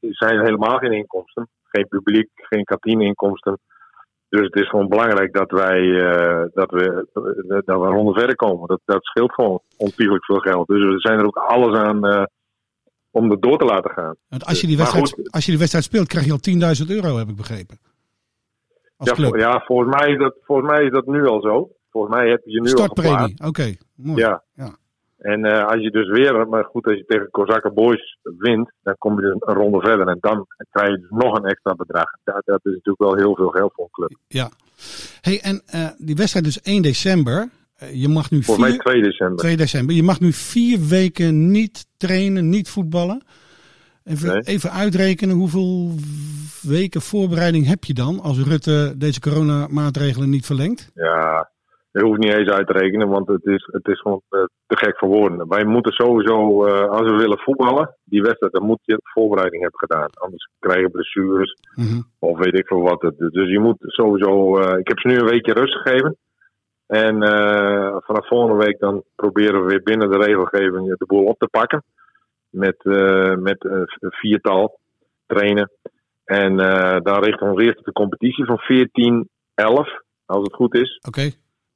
zijn 0.00 0.34
er 0.36 0.44
helemaal 0.44 0.78
geen 0.78 0.92
inkomsten. 0.92 1.48
Geen 1.62 1.88
publiek, 1.88 2.28
geen 2.34 2.64
kantineinkomsten. 2.64 3.58
Dus 4.28 4.42
het 4.42 4.54
is 4.54 4.68
gewoon 4.68 4.88
belangrijk 4.88 5.32
dat 5.32 5.50
wij, 5.50 5.80
eh, 5.80 6.44
dat 6.52 6.70
we, 6.70 7.06
eh, 7.14 7.58
dat 7.64 7.80
we 7.80 7.86
ronde 7.86 8.12
verder 8.12 8.36
komen. 8.36 8.68
Dat, 8.68 8.80
dat 8.84 9.04
scheelt 9.04 9.32
gewoon 9.32 9.60
ontiegelijk 9.76 10.24
veel 10.24 10.38
geld. 10.38 10.66
Dus 10.66 10.78
we 10.82 11.00
zijn 11.00 11.18
er 11.18 11.26
ook 11.26 11.36
alles 11.36 11.76
aan 11.76 12.06
eh, 12.06 12.22
om 13.10 13.30
er 13.30 13.40
door 13.40 13.58
te 13.58 13.64
laten 13.64 13.90
gaan. 13.90 14.14
Want 14.28 14.44
als 14.44 14.60
je, 14.60 14.66
die 14.66 14.76
Maar 14.76 14.84
wedstrijd, 14.86 15.12
goed. 15.14 15.32
als 15.32 15.44
je 15.44 15.50
die 15.50 15.58
wedstrijd 15.58 15.84
speelt, 15.84 16.08
krijg 16.08 16.24
je 16.26 16.32
al 16.32 16.38
10.000 16.40 16.90
euro, 16.90 17.16
heb 17.16 17.28
ik 17.28 17.36
begrepen. 17.36 17.78
Als 19.10 19.18
Ja, 19.18 19.28
club. 19.28 19.40
ja 19.40 19.62
volgens, 19.66 19.96
mij 19.96 20.10
is 20.12 20.18
dat, 20.18 20.34
volgens 20.42 20.68
mij 20.68 20.84
is 20.84 20.90
dat 20.90 21.06
nu 21.06 21.26
al 21.26 21.40
zo. 21.40 21.70
Volgens 21.90 22.14
mij 22.14 22.28
heb 22.28 22.40
je 22.44 22.60
nu 22.60 22.70
al. 22.70 22.76
Startpremie, 22.78 23.34
oké. 23.44 23.74
mooi. 23.94 24.20
Ja. 24.20 24.42
Ja. 24.54 24.76
En 25.18 25.44
eh, 25.44 25.66
als 25.66 25.82
je 25.82 25.90
dus 25.90 26.08
weer, 26.08 26.48
maar 26.48 26.64
goed, 26.64 26.86
als 26.86 26.96
je 26.96 27.04
tegen 27.06 27.30
Kozakken 27.30 27.74
Boys 27.74 28.18
wint, 28.22 28.72
dan 28.82 28.94
kom 28.98 29.20
je 29.20 29.20
dus 29.20 29.34
een 29.38 29.54
ronde 29.54 29.80
verder. 29.80 30.06
En 30.06 30.16
dan 30.20 30.46
krijg 30.70 30.90
je 30.90 30.98
dus 30.98 31.10
nog 31.10 31.36
een 31.38 31.44
extra 31.44 31.74
bedrag. 31.74 32.10
Dat, 32.24 32.42
dat 32.44 32.60
is 32.62 32.72
natuurlijk 32.72 32.98
wel 32.98 33.14
heel 33.14 33.34
veel 33.34 33.48
geld 33.48 33.72
voor 33.74 33.84
een 33.84 33.90
club. 33.90 34.18
Ja. 34.26 34.50
Hey, 35.20 35.40
en 35.40 35.62
eh, 35.66 35.88
die 35.98 36.14
wedstrijd 36.16 36.44
dus 36.44 36.60
1 36.60 36.82
december. 36.82 37.48
Eh, 37.76 38.02
je 38.02 38.08
mag 38.08 38.30
nu 38.30 38.42
Volgens 38.42 38.66
mij 38.66 38.74
vier, 38.74 38.84
2 38.84 39.02
december. 39.02 39.36
2 39.36 39.56
december. 39.56 39.94
Je 39.94 40.02
mag 40.02 40.20
nu 40.20 40.32
vier 40.32 40.78
weken 40.88 41.50
niet 41.50 41.86
trainen, 41.96 42.48
niet 42.48 42.68
voetballen. 42.68 43.22
Even, 44.04 44.28
Nee. 44.32 44.40
even 44.42 44.70
uitrekenen 44.70 45.36
hoeveel 45.36 45.90
weken 46.62 47.00
voorbereiding 47.00 47.66
heb 47.66 47.84
je 47.84 47.94
dan 47.94 48.20
als 48.20 48.42
Rutte 48.42 48.94
deze 48.96 49.20
coronamaatregelen 49.20 50.30
niet 50.30 50.46
verlengt? 50.46 50.90
Ja, 50.94 51.50
dat 51.92 52.02
hoeft 52.02 52.18
niet 52.18 52.32
eens 52.32 52.48
uit 52.48 52.66
te 52.66 52.72
rekenen, 52.72 53.08
want 53.08 53.28
het 53.28 53.44
is, 53.44 53.68
het 53.72 53.88
is 53.88 54.00
gewoon 54.00 54.22
eh, 54.28 54.40
te 54.66 54.76
gek 54.76 54.98
voor 54.98 55.08
woorden. 55.08 55.48
Wij 55.48 55.64
moeten 55.64 55.92
sowieso, 55.92 56.64
eh, 56.66 56.88
als 56.88 57.00
we 57.10 57.16
willen 57.16 57.38
voetballen, 57.38 57.96
die 58.04 58.22
wedstrijd, 58.22 58.52
dan 58.52 58.62
moet 58.66 58.80
je 58.82 58.98
voorbereiding 59.02 59.62
hebben 59.62 59.80
gedaan. 59.80 60.08
Anders 60.14 60.48
krijg 60.58 60.80
je 60.80 60.90
blessures 60.90 61.56
Mhm. 61.74 62.00
of 62.18 62.38
weet 62.38 62.58
ik 62.58 62.66
veel 62.66 62.80
wat. 62.82 63.02
Het, 63.02 63.18
dus 63.18 63.50
je 63.50 63.60
moet 63.60 63.76
sowieso, 63.80 64.58
eh, 64.58 64.78
ik 64.78 64.88
heb 64.88 64.98
ze 64.98 65.08
nu 65.08 65.16
een 65.18 65.28
weekje 65.28 65.52
rust 65.52 65.74
gegeven. 65.74 66.16
En 66.86 67.14
vanaf 68.04 68.26
volgende 68.28 68.64
week 68.64 68.78
dan 68.78 69.02
proberen 69.14 69.60
we 69.60 69.66
weer 69.70 69.82
binnen 69.82 70.10
de 70.10 70.16
regelgeving 70.18 70.96
de 70.98 71.06
boel 71.06 71.24
op 71.24 71.38
te 71.38 71.48
pakken. 71.48 71.82
Met, 72.54 72.84
eh, 72.84 73.34
met 73.34 73.64
een 73.64 73.86
viertal 73.98 74.78
trainen. 75.26 75.70
En 76.24 76.60
eh 76.60 77.00
dan 77.02 77.22
richten 77.22 77.46
we 77.46 77.52
ons 77.52 77.62
eerst 77.62 77.78
op 77.78 77.84
de 77.84 77.92
competitie 77.92 78.44
van 78.44 78.58
14-11, 78.58 80.02
als 80.26 80.42
het 80.42 80.54
goed 80.54 80.74
is. 80.74 81.00
Oké. 81.06 81.30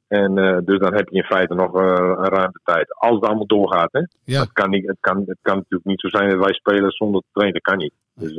En 0.09 0.39
eh, 0.39 0.59
dus 0.65 0.79
dan 0.79 0.95
heb 0.95 1.09
je 1.09 1.17
in 1.17 1.25
feite 1.25 1.55
nog 1.55 1.75
een 1.75 2.25
ruimte 2.25 2.61
tijd. 2.65 2.95
Als 2.95 3.15
het 3.15 3.25
allemaal 3.25 3.47
doorgaat. 3.47 3.93
Hè? 3.93 4.03
Ja. 4.25 4.41
Het, 4.41 4.53
kan 4.53 4.71
niet, 4.71 4.87
het, 4.87 4.97
kan, 5.01 5.17
het 5.27 5.39
kan 5.43 5.57
natuurlijk 5.57 5.85
niet 5.85 6.01
zo 6.01 6.09
zijn 6.09 6.31
dat 6.31 6.45
wij 6.45 6.53
spelen 6.53 6.91
zonder 6.91 7.21
te 7.21 7.29
trainen. 7.33 7.61
Dat 7.63 7.75
kan 7.75 7.79
niet. 7.79 7.93
Dus 8.15 8.37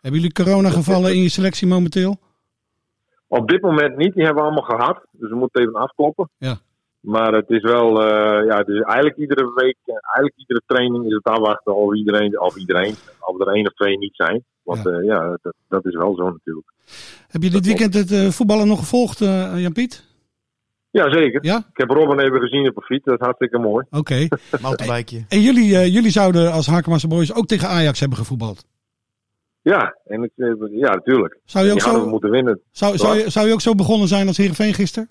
Hebben 0.00 0.20
jullie 0.20 0.32
coronagevallen 0.32 1.14
in 1.14 1.22
je 1.22 1.28
selectie 1.28 1.68
momenteel? 1.68 2.18
op 3.30 3.48
dit 3.48 3.62
moment 3.62 3.96
niet. 3.96 4.14
Die 4.14 4.24
hebben 4.24 4.42
we 4.42 4.48
allemaal 4.48 4.78
gehad. 4.78 5.06
Dus 5.10 5.30
we 5.30 5.36
moeten 5.36 5.60
even 5.60 5.74
afkloppen. 5.74 6.30
Ja. 6.38 6.58
Maar 7.00 7.32
het 7.32 7.50
is 7.50 7.62
wel, 7.62 8.02
eh, 8.02 8.46
ja, 8.46 8.62
dus 8.62 8.80
eigenlijk 8.80 9.16
iedere 9.16 9.52
week, 9.54 9.76
eh, 9.84 9.94
eigenlijk 9.94 10.34
iedere 10.36 10.62
training 10.66 11.06
is 11.06 11.12
het 11.12 11.24
afwachten 11.24 11.76
of 11.76 11.94
iedereen, 11.94 12.40
of 12.40 12.56
iedereen, 12.56 12.94
of 13.20 13.40
er 13.40 13.48
één 13.48 13.66
of 13.66 13.72
twee 13.72 13.98
niet 13.98 14.14
zijn. 14.16 14.44
Want 14.62 14.82
Ja. 14.84 14.90
ja, 14.90 15.00
ja 15.00 15.38
dat, 15.42 15.54
dat 15.68 15.86
is 15.86 15.94
wel 15.94 16.14
zo 16.14 16.30
natuurlijk. 16.30 16.72
Heb 17.28 17.42
je 17.42 17.50
dit 17.50 17.66
weekend 17.66 17.94
het 17.94 18.12
eh, 18.12 18.28
voetballen 18.28 18.66
nog 18.68 18.78
gevolgd, 18.78 19.20
eh, 19.20 19.52
Jan-Piet? 19.56 20.08
Ja, 20.90 21.12
zeker. 21.12 21.44
Ja? 21.44 21.56
Ik 21.56 21.76
heb 21.78 21.90
Robin 21.90 22.18
even 22.18 22.40
gezien 22.40 22.68
op 22.68 22.76
een 22.76 22.82
fiets. 22.82 23.04
Dat 23.04 23.14
is 23.14 23.24
hartstikke 23.24 23.58
mooi. 23.58 23.86
Oké. 23.90 24.28
Mountainbikeje. 24.62 25.24
En 25.28 25.40
jullie, 25.40 25.76
eh, 25.76 25.94
jullie 25.94 26.10
zouden 26.10 26.52
als 26.52 26.66
Harkemasse 26.66 27.08
Boys 27.08 27.34
ook 27.34 27.46
tegen 27.46 27.68
Ajax 27.68 28.00
hebben 28.00 28.18
gevoetbald. 28.18 28.66
Ja, 29.62 29.96
en 30.04 30.22
ik, 30.22 30.30
eh, 30.36 30.48
ja, 30.70 30.90
natuurlijk. 30.90 31.38
Zou 31.44 31.66
je 31.66 31.72
ook 31.72 31.80
zo, 31.80 32.06
moeten 32.06 32.30
winnen. 32.30 32.60
zou, 32.70 32.96
zou, 32.96 33.18
je, 33.18 33.30
zou 33.30 33.46
je 33.46 33.52
ook 33.52 33.60
zo 33.60 33.74
begonnen 33.74 34.08
zijn 34.08 34.26
als 34.26 34.36
Heerenveen 34.36 34.74
gisteren? 34.74 35.08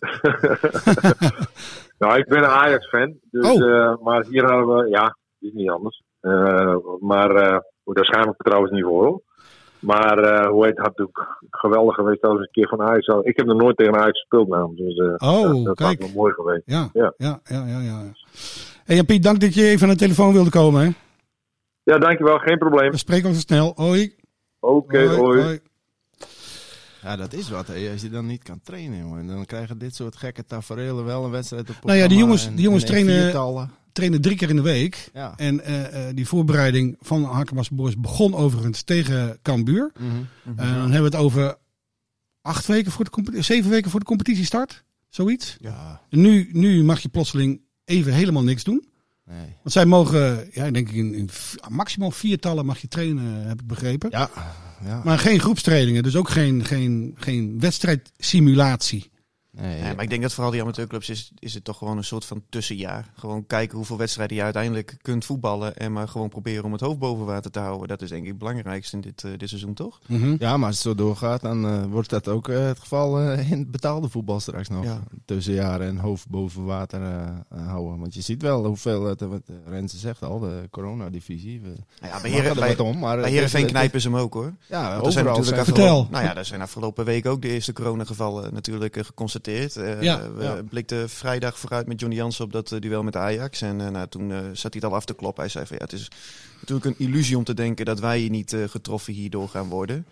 Nou, 1.98 2.18
ik 2.18 2.26
ben 2.28 2.38
een 2.38 2.44
Ajax-fan. 2.44 3.14
Dus, 3.30 3.50
Oh. 3.50 3.70
eh, 3.70 3.96
maar 4.02 4.24
hier 4.28 4.44
hadden 4.44 4.76
we, 4.76 4.88
ja, 4.88 5.16
is 5.38 5.52
niet 5.52 5.70
anders. 5.70 6.02
Eh, 6.20 6.76
maar 7.00 7.30
uh, 7.30 7.58
daar 7.84 8.04
schaam 8.04 8.20
ik 8.22 8.26
me 8.28 8.34
trouwens 8.36 8.72
niet 8.72 8.84
voor. 8.84 9.04
hoor. 9.06 9.22
Maar 9.78 10.46
hoe 10.46 10.64
heet 10.66 10.76
het, 10.76 10.86
had 10.86 10.96
natuurlijk 10.98 11.36
geweldig 11.50 11.94
geweest 11.94 12.22
als 12.22 12.38
een 12.38 12.48
keer 12.50 12.68
van 12.68 12.82
Ajax. 12.82 13.06
Ik 13.22 13.36
heb 13.36 13.46
nog 13.46 13.56
nooit 13.60 13.76
tegen 13.76 13.94
Ajax 13.96 14.18
gespeeld 14.18 14.48
namens. 14.48 14.78
Dus 14.80 14.96
Oh, 15.16 15.42
dat, 15.42 15.64
dat 15.64 15.76
kijk. 15.76 16.00
was 16.00 16.12
wel 16.12 16.22
mooi 16.22 16.32
geweest. 16.32 16.62
Ja, 16.64 16.88
Ja. 16.92 17.14
ja, 17.16 17.40
ja, 17.44 17.64
ja. 17.66 17.80
ja, 17.80 18.02
Hey, 18.84 19.04
Piet, 19.04 19.22
dank 19.22 19.40
dat 19.40 19.54
je 19.54 19.64
even 19.68 19.82
aan 19.88 19.92
de 19.92 19.98
telefoon 20.00 20.32
wilde 20.32 20.50
komen. 20.50 20.82
Hè. 20.82 20.90
Ja, 21.82 21.98
dankjewel. 21.98 22.38
Geen 22.38 22.58
probleem. 22.58 22.90
We 22.90 22.96
spreken 22.96 23.28
ons 23.28 23.40
snel. 23.40 23.72
Hoi. 23.76 24.14
Oké, 24.60 25.06
hoi. 25.06 25.60
Ja, 27.02 27.16
dat 27.16 27.32
is 27.32 27.48
wat. 27.50 27.66
Hè. 27.66 27.90
Als 27.92 28.02
je 28.02 28.10
dan 28.10 28.26
niet 28.26 28.42
kan 28.42 28.60
trainen, 28.62 28.98
jongen. 28.98 29.26
Dan 29.26 29.44
krijgen 29.44 29.78
dit 29.78 29.94
soort 29.94 30.16
gekke 30.16 30.44
tafereelen 30.44 31.04
wel 31.04 31.24
een 31.24 31.30
wedstrijd 31.30 31.70
op 31.70 31.76
Nou 31.84 31.98
ja, 31.98 32.08
die 32.08 32.18
jongens- 32.18 32.46
en- 32.46 32.54
die 32.54 32.64
jongens 32.64 32.82
en 32.84 32.88
trainen-. 32.88 33.70
Trainen 33.92 34.20
drie 34.20 34.36
keer 34.36 34.48
in 34.48 34.56
de 34.56 34.62
week. 34.62 35.10
Ja. 35.14 35.32
En 35.36 35.60
eh, 35.64 36.08
eh, 36.08 36.14
die 36.16 36.26
voorbereiding 36.26 36.96
van 37.00 37.24
Hakemars 37.24 37.68
Boys 37.70 37.96
begon 37.96 38.34
overigens 38.34 38.82
tegen 38.82 39.38
Cambuur. 39.42 39.92
Mhm. 39.98 40.08
En 40.44 40.54
dan 40.74 40.90
hebben 40.90 41.10
we 41.10 41.16
het 41.16 41.24
over 41.24 41.56
acht 42.42 42.66
weken 42.66 42.92
voor 42.92 43.04
de 43.04 43.10
competitie, 43.10 43.44
zeven 43.44 43.70
weken 43.70 43.90
voor 43.90 44.00
de 44.00 44.06
competitiestart. 44.06 44.84
Zoiets. 45.08 45.56
Ja, 45.60 46.00
En 46.08 46.20
nu, 46.20 46.48
nu 46.52 46.84
mag 46.84 47.00
je 47.00 47.08
plotseling 47.08 47.60
even 47.84 48.12
helemaal 48.12 48.42
niks 48.44 48.64
doen. 48.64 48.88
nee. 49.24 49.36
Want 49.62 49.72
zij 49.72 49.84
mogen, 49.86 50.48
ja, 50.52 50.70
denk 50.70 50.88
ik, 50.88 50.94
in, 50.94 51.14
in 51.14 51.28
maximaal 51.68 52.10
viertallen 52.10 52.66
mag 52.66 52.78
je 52.78 52.88
trainen, 52.88 53.24
heb 53.46 53.60
ik 53.60 53.66
begrepen. 53.66 54.10
Ja, 54.10 54.30
Maar 55.04 55.18
geen 55.18 55.40
groepstrainingen, 55.40 56.02
dus 56.02 56.16
ook 56.16 56.28
geen, 56.28 56.64
geen, 56.64 57.14
geen 57.18 57.56
wedstrijdsimulatie. 57.60 59.09
Nee, 59.52 59.82
Ja, 59.82 59.94
maar 59.94 60.02
ik 60.02 60.10
denk 60.10 60.22
dat 60.22 60.32
vooral 60.32 60.52
die 60.52 60.60
amateurclubs 60.60 61.08
is, 61.08 61.32
is 61.38 61.54
het 61.54 61.64
toch 61.64 61.78
gewoon 61.78 61.96
een 61.96 62.04
soort 62.04 62.24
van 62.24 62.42
tussenjaar. 62.48 63.12
Gewoon 63.16 63.46
kijken 63.46 63.76
hoeveel 63.76 63.96
wedstrijden 63.96 64.36
je 64.36 64.42
uiteindelijk 64.42 64.96
kunt 65.02 65.24
voetballen. 65.24 65.76
En 65.76 65.92
maar 65.92 66.08
gewoon 66.08 66.28
proberen 66.28 66.64
om 66.64 66.72
het 66.72 66.80
hoofd 66.80 66.98
boven 66.98 67.26
water 67.26 67.50
te 67.50 67.58
houden. 67.58 67.88
Dat 67.88 68.02
is 68.02 68.08
denk 68.08 68.22
ik 68.22 68.28
het 68.28 68.38
belangrijkste 68.38 68.96
in 68.96 69.02
dit, 69.02 69.24
eh, 69.24 69.30
dit 69.36 69.48
seizoen, 69.48 69.74
toch? 69.74 70.00
Mhm. 70.06 70.36
Ja, 70.38 70.56
maar 70.56 70.66
als 70.66 70.74
het 70.74 70.84
zo 70.84 70.94
doorgaat, 70.94 71.40
dan 71.40 71.66
eh, 71.66 71.84
wordt 71.84 72.10
dat 72.10 72.28
ook 72.28 72.48
eh, 72.48 72.66
het 72.66 72.78
geval 72.78 73.20
in 73.30 73.58
het 73.58 73.70
betaalde 73.70 74.08
voetbal 74.08 74.40
straks 74.40 74.68
nog. 74.68 74.84
Ja. 74.84 75.02
Tussenjaren 75.24 75.86
en 75.86 75.96
hoofd 75.96 76.28
boven 76.28 76.64
water 76.64 77.00
houden. 77.48 77.98
Want 77.98 78.14
je 78.14 78.20
ziet 78.20 78.42
wel 78.42 78.64
hoeveel, 78.64 79.04
het, 79.04 79.20
wat 79.20 79.42
Renze 79.66 79.98
zegt 79.98 80.22
al, 80.22 80.38
de 80.38 80.68
coronadivisie. 80.70 81.60
We 81.60 81.68
Nou 82.00 82.14
ja, 82.14 82.20
bij, 82.20 82.30
Heren, 82.30 82.62
er 82.62 82.82
om, 82.82 82.98
maar 82.98 83.20
bij 83.20 83.30
Heerenveen 83.30 83.66
knijpen 83.66 84.00
ze 84.00 84.08
hem 84.08 84.16
ook 84.16 84.34
hoor. 84.34 84.54
Ja, 84.66 84.94
er 85.04 85.12
zijn 85.12 85.26
overal 85.26 85.38
natuurlijk 85.38 85.46
zijn 85.46 85.60
afgelopen, 85.60 85.64
Vertel. 85.64 86.06
nou 86.10 86.24
ja, 86.24 86.36
er 86.36 86.44
zijn 86.44 86.60
afgelopen 86.60 87.04
week 87.04 87.26
ook 87.26 87.42
de 87.42 87.48
eerste 87.48 87.72
coronagevallen 87.72 88.54
natuurlijk 88.54 88.96
eh, 88.96 89.04
geconstateerd. 89.42 89.98
Eh, 89.98 90.02
Ja, 90.02 90.32
we 90.32 90.42
ja. 90.42 90.62
blikten 90.68 91.10
vrijdag 91.10 91.58
vooruit 91.58 91.86
met 91.86 92.00
Johnny 92.00 92.18
Jansen 92.18 92.44
op 92.44 92.52
dat 92.52 92.72
eh, 92.72 92.80
duel 92.80 93.02
met 93.02 93.16
Ajax. 93.16 93.62
En 93.62 93.80
eh, 93.80 93.88
nou, 93.88 94.08
toen 94.08 94.30
zat 94.52 94.72
hij 94.72 94.82
het 94.82 94.84
al 94.84 94.94
af 94.94 95.04
te 95.04 95.14
kloppen. 95.14 95.42
Hij 95.42 95.52
zei 95.52 95.66
van 95.66 95.76
ja, 95.78 95.84
het 95.84 95.92
is 95.92 96.08
natuurlijk 96.60 96.86
een 96.86 97.06
illusie 97.06 97.36
om 97.36 97.44
te 97.44 97.54
denken 97.54 97.84
dat 97.84 98.00
wij 98.00 98.18
hier 98.18 98.30
niet 98.30 98.56
getroffen 98.66 99.12
hierdoor 99.12 99.48
gaan 99.48 99.68
worden. 99.68 100.06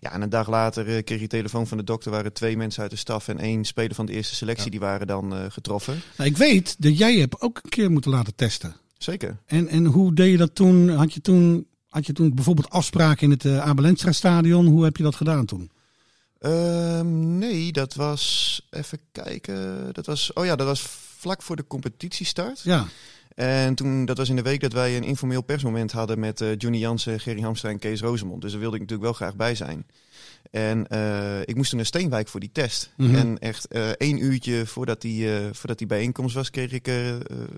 Ja, 0.00 0.12
en 0.12 0.22
een 0.22 0.30
dag 0.30 0.48
later 0.48 1.02
kreeg 1.02 1.20
je 1.20 1.26
telefoon 1.26 1.66
van 1.66 1.78
de 1.78 1.84
dokter. 1.84 2.10
waren 2.10 2.32
twee 2.32 2.56
mensen 2.56 2.82
uit 2.82 2.90
de 2.90 2.96
staf 2.96 3.28
en 3.28 3.38
één 3.38 3.64
speler 3.64 3.94
van 3.94 4.06
de 4.06 4.12
eerste 4.12 4.34
selectie. 4.34 4.70
Die 4.70 4.80
waren 4.80 5.06
dan 5.06 5.50
getroffen. 5.50 6.00
Nou, 6.16 6.30
ik 6.30 6.36
weet 6.36 6.76
dat 6.78 6.98
jij 6.98 7.14
hebt 7.14 7.40
ook 7.40 7.60
een 7.62 7.70
keer 7.70 7.90
moeten 7.90 8.10
laten 8.10 8.34
testen. 8.34 8.76
Zeker. 8.98 9.36
En, 9.46 9.68
en 9.68 9.84
hoe 9.84 10.14
deed 10.14 10.30
je 10.30 10.36
dat 10.36 10.54
toen? 10.54 10.88
Had 10.88 11.12
je 11.12 11.20
toen, 11.20 11.66
had 11.88 12.06
je 12.06 12.12
toen 12.12 12.34
bijvoorbeeld 12.34 12.70
afspraken 12.70 13.22
in 13.22 13.30
het 13.30 13.44
uh, 13.44 13.58
Abelenstra 13.58 14.12
stadion? 14.12 14.66
Hoe 14.66 14.84
heb 14.84 14.96
je 14.96 15.02
dat 15.02 15.14
gedaan 15.14 15.44
toen? 15.44 15.70
Ehm, 16.38 17.38
nee, 17.38 17.72
dat 17.72 17.94
was. 17.94 18.66
Even 18.70 18.98
kijken. 19.12 19.88
Dat 19.92 20.06
was. 20.06 20.32
Oh 20.32 20.44
ja, 20.44 20.56
dat 20.56 20.66
was 20.66 20.80
vlak 21.18 21.42
voor 21.42 21.56
de 21.56 21.66
competitiestart. 21.66 22.60
Ja, 22.60 22.86
En 23.34 23.74
toen, 23.74 24.04
dat 24.04 24.16
was 24.16 24.28
in 24.28 24.36
de 24.36 24.42
week 24.42 24.60
dat 24.60 24.72
wij 24.72 24.96
een 24.96 25.04
informeel 25.04 25.42
persmoment 25.42 25.92
hadden 25.92 26.18
met 26.18 26.40
eh, 26.40 26.56
Johnny 26.56 26.78
Jansen, 26.78 27.20
Gerry 27.20 27.40
Hamstra 27.40 27.70
en 27.70 27.78
Kees 27.78 28.00
Rozemond. 28.00 28.42
Dus 28.42 28.50
daar 28.50 28.60
wilde 28.60 28.76
ik 28.76 28.82
natuurlijk 28.82 29.08
wel 29.08 29.18
graag 29.18 29.36
bij 29.36 29.54
zijn. 29.54 29.86
En 30.50 30.86
eh, 30.88 31.40
ik 31.40 31.56
moest 31.56 31.72
naar 31.72 31.84
Steenwijk 31.84 32.28
voor 32.28 32.40
die 32.40 32.52
test. 32.52 32.90
Mhm. 32.96 33.14
En 33.14 33.38
echt 33.38 33.66
eh, 33.66 33.88
één 33.88 34.24
uurtje 34.24 34.66
voordat 34.66 35.00
die, 35.00 35.28
voordat 35.52 35.78
die 35.78 35.86
bijeenkomst 35.86 36.34
was, 36.34 36.50
kreeg 36.50 36.72
ik 36.72 36.90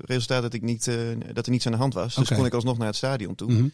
resultaat 0.05 0.43
dat, 0.43 0.55
ik 0.55 0.63
niet, 0.63 0.91
dat 1.33 1.47
er 1.47 1.53
niets 1.53 1.67
aan 1.67 1.73
de 1.73 1.79
hand 1.79 1.95
was. 1.95 2.15
Dus 2.15 2.29
kon 2.29 2.47
ik 2.47 2.55
alsnog 2.55 2.79
naar 2.79 2.87
het 2.87 2.97
stadion 2.97 3.35
toe. 3.35 3.53
Mhm. 3.53 3.69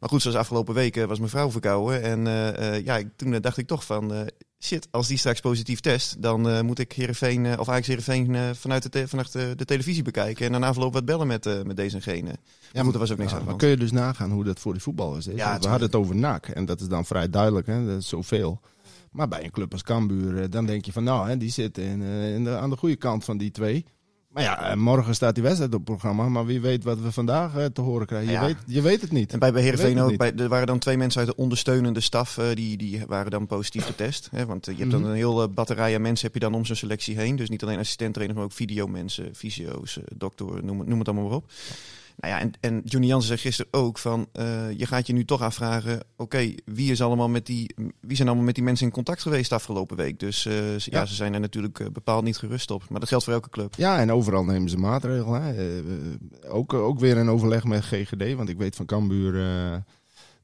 Maar 0.00 0.08
goed, 0.08 0.22
zoals 0.22 0.36
afgelopen 0.36 0.74
weken 0.74 1.08
was 1.08 1.18
mijn 1.18 1.30
vrouw 1.30 1.50
verkouden. 1.50 2.02
En 2.02 2.26
eh, 2.26 2.76
eh, 2.76 2.84
ja, 2.84 3.02
toen 3.16 3.34
eh, 3.34 3.40
dacht 3.40 3.56
ik 3.56 3.66
toch 3.66 3.84
van... 3.84 4.28
shit, 4.58 4.88
als 4.90 5.06
die 5.06 5.18
straks 5.18 5.40
positief 5.40 5.80
test... 5.80 6.22
dan 6.22 6.64
moet 6.64 6.78
ik 6.78 6.92
Heerenveen, 6.92 7.46
eh, 7.46 7.58
of 7.58 7.68
Ajax 7.68 7.86
Heerenveen... 7.86 8.54
vanuit, 8.54 8.92
de, 8.92 9.08
vanuit 9.08 9.32
de, 9.32 9.52
de 9.56 9.64
televisie 9.64 10.02
bekijken. 10.02 10.44
En 10.44 10.50
daarna 10.50 10.66
afloop 10.66 10.92
wat 10.92 11.04
bellen 11.04 11.26
met, 11.26 11.64
met 11.64 11.76
deze 11.76 11.96
en 11.96 12.02
gene. 12.02 12.36
Ja, 12.72 12.82
goed, 12.82 12.92
er 12.92 12.98
was 12.98 13.12
ook 13.12 13.18
niks 13.18 13.30
Ja, 13.30 13.38
aan 13.38 13.44
maar 13.44 13.56
kun 13.56 13.68
je 13.68 13.76
dus 13.76 13.92
nagaan 13.92 14.30
hoe 14.30 14.44
dat 14.44 14.60
voor 14.60 14.72
die 14.72 14.82
voetballers 14.82 15.26
is? 15.26 15.36
Ja, 15.36 15.58
we 15.58 15.68
hadden 15.68 15.86
het 15.86 15.96
over 15.96 16.14
NAC 16.14 16.48
en 16.48 16.64
dat 16.64 16.80
is 16.80 16.88
dan 16.88 17.04
vrij 17.04 17.30
duidelijk, 17.30 17.66
hè? 17.66 17.86
dat 17.86 18.00
is 18.00 18.08
zoveel. 18.08 18.60
Maar 19.10 19.28
bij 19.28 19.44
een 19.44 19.50
club 19.50 19.72
als 19.72 19.82
Cambuur, 19.82 20.50
dan 20.50 20.66
denk 20.66 20.84
je 20.84 20.92
van 20.92 21.04
nou, 21.04 21.28
hè, 21.28 21.36
die 21.36 21.50
zitten 21.50 21.82
in, 21.84 22.02
in 22.02 22.44
de, 22.44 22.56
aan 22.56 22.70
de 22.70 22.76
goede 22.76 22.96
kant 22.96 23.24
van 23.24 23.38
die 23.38 23.50
twee. 23.50 23.84
Maar 24.34 24.42
ja, 24.42 24.70
eh, 24.70 24.76
morgen 24.76 25.14
staat 25.14 25.34
die 25.34 25.42
wedstrijd 25.42 25.70
op 25.74 25.76
het 25.86 25.88
programma, 25.98 26.28
maar 26.28 26.46
wie 26.46 26.60
weet 26.60 26.84
wat 26.84 27.00
we 27.00 27.12
vandaag 27.12 27.56
eh, 27.56 27.64
te 27.64 27.80
horen 27.80 28.06
krijgen. 28.06 28.26
Je, 28.32 28.38
Ja. 28.38 28.44
weet, 28.46 28.56
je 28.66 28.80
weet 28.82 29.00
het 29.00 29.12
niet. 29.12 29.32
En 29.32 29.38
bij, 29.38 29.50
Heerenveen 29.54 30.00
ook, 30.00 30.16
bij, 30.16 30.32
er 30.34 30.48
waren 30.48 30.66
dan 30.66 30.78
twee 30.78 30.96
mensen 30.96 31.20
uit 31.20 31.28
de 31.28 31.36
ondersteunende 31.36 32.00
staf, 32.00 32.38
eh, 32.38 32.46
die, 32.54 32.76
die 32.76 33.02
waren 33.06 33.30
dan 33.30 33.46
positief 33.46 33.84
getest. 33.84 34.28
Hè? 34.30 34.46
Want 34.46 34.66
je 34.66 34.74
hebt 34.76 34.90
dan 34.90 35.00
Mhm. 35.00 35.08
een 35.10 35.16
hele 35.16 35.48
batterij 35.48 35.94
aan 35.94 36.02
mensen 36.02 36.24
heb 36.26 36.34
je 36.34 36.40
dan 36.40 36.54
om 36.54 36.64
zo'n 36.64 36.76
selectie 36.76 37.16
heen. 37.16 37.36
Dus 37.36 37.48
niet 37.48 37.62
alleen 37.62 37.78
assistenttrainers, 37.78 38.38
maar 38.38 38.48
ook 38.48 38.54
videomensen, 38.54 39.34
fysio's, 39.34 39.98
dokter, 40.16 40.64
noem, 40.64 40.82
noem 40.88 40.98
het 40.98 41.08
allemaal 41.08 41.26
maar 41.28 41.36
op. 41.36 41.50
Nou 42.16 42.34
ja, 42.34 42.40
en, 42.40 42.52
en 42.60 42.82
Johnny 42.84 43.08
Jansen 43.08 43.28
zei 43.28 43.40
gisteren 43.40 43.72
ook 43.72 43.98
van, 43.98 44.26
eh, 44.32 44.70
je 44.70 44.86
gaat 44.86 45.06
je 45.06 45.12
nu 45.12 45.24
toch 45.24 45.42
afvragen, 45.42 46.00
oké, 46.16 46.54
wie 46.64 46.90
is 46.90 47.02
allemaal 47.02 47.28
met 47.28 47.46
die, 47.46 47.74
wie 48.00 48.16
zijn 48.16 48.28
allemaal 48.28 48.46
met 48.46 48.54
die 48.54 48.64
mensen 48.64 48.86
in 48.86 48.92
contact 48.92 49.22
geweest 49.22 49.48
de 49.48 49.54
afgelopen 49.54 49.96
week? 49.96 50.20
Dus 50.20 50.46
eh, 50.46 50.78
ja. 50.78 50.98
Ja. 50.98 51.06
ze 51.06 51.14
zijn 51.14 51.34
er 51.34 51.40
natuurlijk 51.40 51.80
eh, 51.80 51.86
bepaald 51.92 52.24
niet 52.24 52.36
gerust 52.36 52.70
op. 52.70 52.88
Maar 52.88 53.00
dat 53.00 53.08
geldt 53.08 53.24
voor 53.24 53.32
elke 53.32 53.50
club. 53.50 53.74
Ja, 53.76 53.98
en 53.98 54.12
overal 54.12 54.44
nemen 54.44 54.70
ze 54.70 54.76
maatregelen. 54.76 55.42
Hè. 55.42 55.80
Ook, 56.48 56.74
ook 56.74 56.98
weer 56.98 57.16
een 57.16 57.28
overleg 57.28 57.64
met 57.64 57.84
GGD, 57.84 58.34
want 58.34 58.48
ik 58.48 58.58
weet 58.58 58.76
van 58.76 58.86
Cambuur 58.86 59.34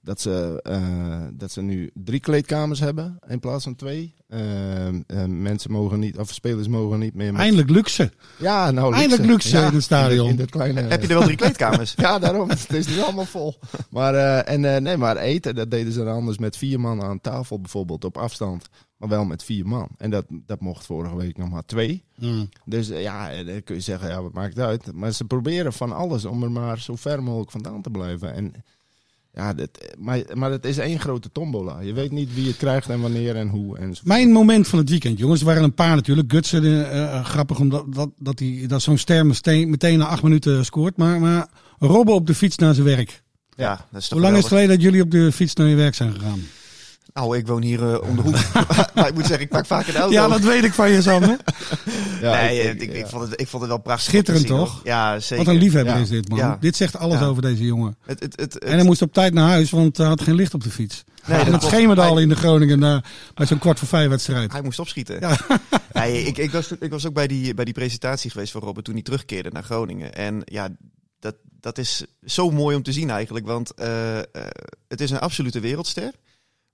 dat, 0.01 0.21
ze, 0.21 0.61
eh, 0.63 1.27
dat 1.33 1.51
ze 1.51 1.63
nu 1.63 1.91
drie 1.95 2.21
kleedkamers 2.21 2.81
hebben 2.81 3.19
in 3.29 3.41
plaats 3.41 3.65
van 3.65 3.75
twee. 3.75 4.15
Eh, 4.31 5.25
mensen 5.27 5.71
mogen 5.71 5.99
niet, 5.99 6.19
of 6.19 6.33
spelers 6.33 6.69
mogen 6.69 6.99
niet 6.99 7.15
meer 7.15 7.33
met... 7.33 7.41
eindelijk 7.41 7.71
luxe. 7.71 8.13
Ja, 8.39 8.71
nou, 8.71 8.95
Eindelijk 8.95 9.29
luxe 9.29 9.59
in 9.59 9.75
het 9.75 9.83
stadion. 9.83 10.29
In, 10.29 10.37
dat 10.37 10.51
kleine... 10.51 10.81
Heb 10.81 11.03
je 11.03 11.09
er 11.09 11.15
wel 11.15 11.23
drie 11.23 11.37
kleedkamers? 11.37 11.95
Ja, 12.01 12.19
daarom. 12.19 12.49
Het 12.51 12.73
is 12.73 12.87
nu 12.87 13.01
allemaal 13.01 13.25
vol. 13.25 13.59
Maar, 13.91 14.15
eh, 14.15 14.55
en, 14.55 14.75
eh, 14.75 14.81
nee, 14.81 14.97
maar 14.97 15.17
eten, 15.17 15.55
dat 15.55 15.71
deden 15.71 15.93
ze 15.93 16.05
dan 16.05 16.15
anders 16.15 16.39
met 16.39 16.57
vier 16.57 16.81
man 16.81 17.03
aan 17.03 17.21
tafel 17.21 17.61
bijvoorbeeld, 17.61 18.05
op 18.05 18.17
afstand. 18.19 18.69
Maar 18.97 19.09
wel 19.09 19.25
met 19.25 19.45
vier 19.45 19.67
man. 19.67 19.89
En 19.97 20.11
dat, 20.11 20.25
dat 20.29 20.61
mocht 20.61 20.87
vorige 20.87 21.17
week 21.17 21.37
nog 21.37 21.51
maar 21.51 21.65
twee. 21.65 22.05
Mm. 22.19 22.49
Dus 22.65 22.89
ja, 22.89 23.43
dan 23.45 23.63
kun 23.63 23.75
je 23.75 23.81
zeggen, 23.81 24.09
ja, 24.09 24.23
wat 24.23 24.33
maakt 24.33 24.57
het 24.57 24.65
uit. 24.65 24.93
Maar 24.93 25.13
ze 25.13 25.25
proberen 25.25 25.73
van 25.73 25.93
alles 25.93 26.25
om 26.25 26.43
er 26.43 26.51
maar 26.51 26.79
zo 26.79 26.97
ver 26.97 27.23
mogelijk 27.23 27.51
vandaan 27.51 27.83
te 27.83 27.91
blijven. 27.91 28.35
En 28.35 28.55
ja, 29.35 29.55
dat, 29.55 29.71
maar, 29.99 30.23
maar 30.35 30.51
het 30.51 30.64
is 30.64 30.79
één 30.79 31.01
grote 31.01 31.33
tombola. 31.33 31.81
Je 31.81 31.93
weet 31.93 32.11
niet 32.11 32.35
wie 32.35 32.47
het 32.47 32.57
krijgt 32.57 32.88
en 32.88 33.01
wanneer 33.01 33.37
en 33.37 33.49
hoe. 33.49 33.79
En 33.79 33.95
zo. 33.95 34.03
Mijn 34.05 34.33
moment 34.33 34.69
van 34.69 34.79
het 34.79 34.90
weekend, 34.90 35.19
jongens. 35.19 35.40
Er 35.40 35.47
waren 35.47 35.62
een 35.62 35.75
paar 35.75 35.95
natuurlijk. 35.95 36.33
Gutsen, 36.33 36.64
eh, 36.64 37.03
eh, 37.03 37.25
grappig 37.25 37.59
omdat 37.59 37.95
dat, 37.95 38.11
dat, 38.19 38.38
hij 38.38 38.64
dat 38.66 38.83
zo'n 38.83 38.99
ster 38.99 39.27
meteen, 39.27 39.71
meteen 39.71 39.99
na 39.99 40.07
acht 40.07 40.23
minuten 40.23 40.64
scoort. 40.64 40.97
Maar, 40.97 41.21
maar 41.21 41.49
Robben 41.79 42.14
op 42.14 42.27
de 42.27 42.35
fiets 42.35 42.57
naar 42.57 42.75
zijn 42.75 42.87
werk. 42.87 43.23
Ja, 43.57 43.87
dat 43.90 44.01
is 44.01 44.09
toch 44.09 44.19
Hoe 44.19 44.27
lang 44.27 44.37
is 44.37 44.43
het 44.43 44.53
geleden 44.53 44.75
dat 44.75 44.83
jullie 44.83 45.03
op 45.03 45.11
de 45.11 45.33
fiets 45.33 45.55
naar 45.55 45.66
je 45.66 45.75
werk 45.75 45.95
zijn 45.95 46.12
gegaan? 46.12 46.40
Nou, 47.14 47.37
ik 47.37 47.46
woon 47.46 47.62
hier 47.62 47.92
eh, 47.92 48.09
om 48.09 48.16
de 48.16 48.23
hoek. 48.23 48.37
maar 48.94 49.09
ik 49.09 49.14
moet 49.14 49.27
zeggen, 49.27 49.40
ik 49.44 49.49
pak 49.49 49.66
vaak 49.66 49.87
een 49.87 49.94
auto. 49.96 50.12
Ja, 50.12 50.29
dat 50.29 50.40
weet 50.40 50.64
ik 50.64 50.73
van 50.73 50.90
je, 50.90 51.03
Sander. 51.03 51.37
Ja, 52.20 52.33
nee, 52.35 52.61
ik- 52.61 52.81
ik, 52.83 52.92
ik, 52.92 53.07
vond 53.07 53.31
het, 53.31 53.40
ik 53.40 53.49
vond 53.49 53.62
het 53.62 53.70
wel 53.70 53.81
prachtig. 53.81 54.05
Schitterend, 54.09 54.46
zien, 54.46 54.57
toch? 54.57 54.73
hoor. 54.73 54.81
Ja, 54.85 55.20
zeker. 55.20 55.44
Wat 55.44 55.55
een 55.55 55.61
liefhebber 55.61 55.94
Ja. 55.94 56.01
is 56.01 56.09
dit, 56.09 56.29
man. 56.29 56.38
Ja. 56.38 56.57
Dit 56.61 56.77
zegt 56.77 56.96
alles 56.99 57.18
Ja. 57.20 57.27
over 57.27 57.42
deze 57.42 57.64
jongen. 57.64 57.96
Het, 58.07 58.20
het, 58.20 58.40
het, 58.40 58.53
het- 58.55 58.64
En 58.64 58.75
hij 58.75 58.85
moest 58.85 59.03
op 59.03 59.12
tijd 59.12 59.33
naar 59.35 59.49
huis, 59.49 59.70
want 59.70 59.96
hij 59.96 60.07
had 60.07 60.20
geen 60.23 60.35
licht 60.35 60.55
op 60.55 60.62
de 60.62 60.70
fiets. 60.70 61.05
Nee, 61.27 61.40
en 61.40 61.53
het 61.53 61.62
schemerde 61.62 62.03
al 62.03 62.18
in 62.18 62.29
de 62.29 62.37
Groningen 62.37 62.81
daar, 62.81 63.05
bij 63.35 63.46
zo'n 63.46 63.59
kwart 63.59 63.79
voor 63.79 63.88
vijf 63.88 64.09
wedstrijd. 64.09 64.53
Hij 64.53 64.62
moest 64.62 64.79
opschieten. 64.79 65.20
Ja. 65.20 65.37
Nee, 65.92 66.23
ik, 66.23 66.38
ik, 66.38 66.51
was, 66.51 66.70
ik 66.81 66.90
was 66.90 67.07
ook 67.07 67.14
bij 67.14 67.27
die, 67.27 67.55
bij 67.55 67.64
die 67.64 67.75
presentatie 67.75 68.31
geweest 68.31 68.53
van 68.53 68.61
Robert 68.61 68.85
toen 68.85 68.94
hij 68.94 69.03
terugkeerde 69.03 69.51
naar 69.53 69.62
Groningen. 69.62 70.14
En 70.14 70.42
ja, 70.44 70.68
dat, 71.20 71.35
dat 71.61 71.79
is 71.79 72.05
zo 72.25 72.51
mooi 72.51 72.77
om 72.77 72.83
te 72.83 72.92
zien 72.92 73.11
eigenlijk. 73.11 73.46
Want 73.46 73.75
eh, 73.75 74.18
eh, 74.18 74.25
het 74.88 75.01
is 75.01 75.11
een 75.11 75.18
absolute 75.18 75.61
wereldster. 75.61 76.11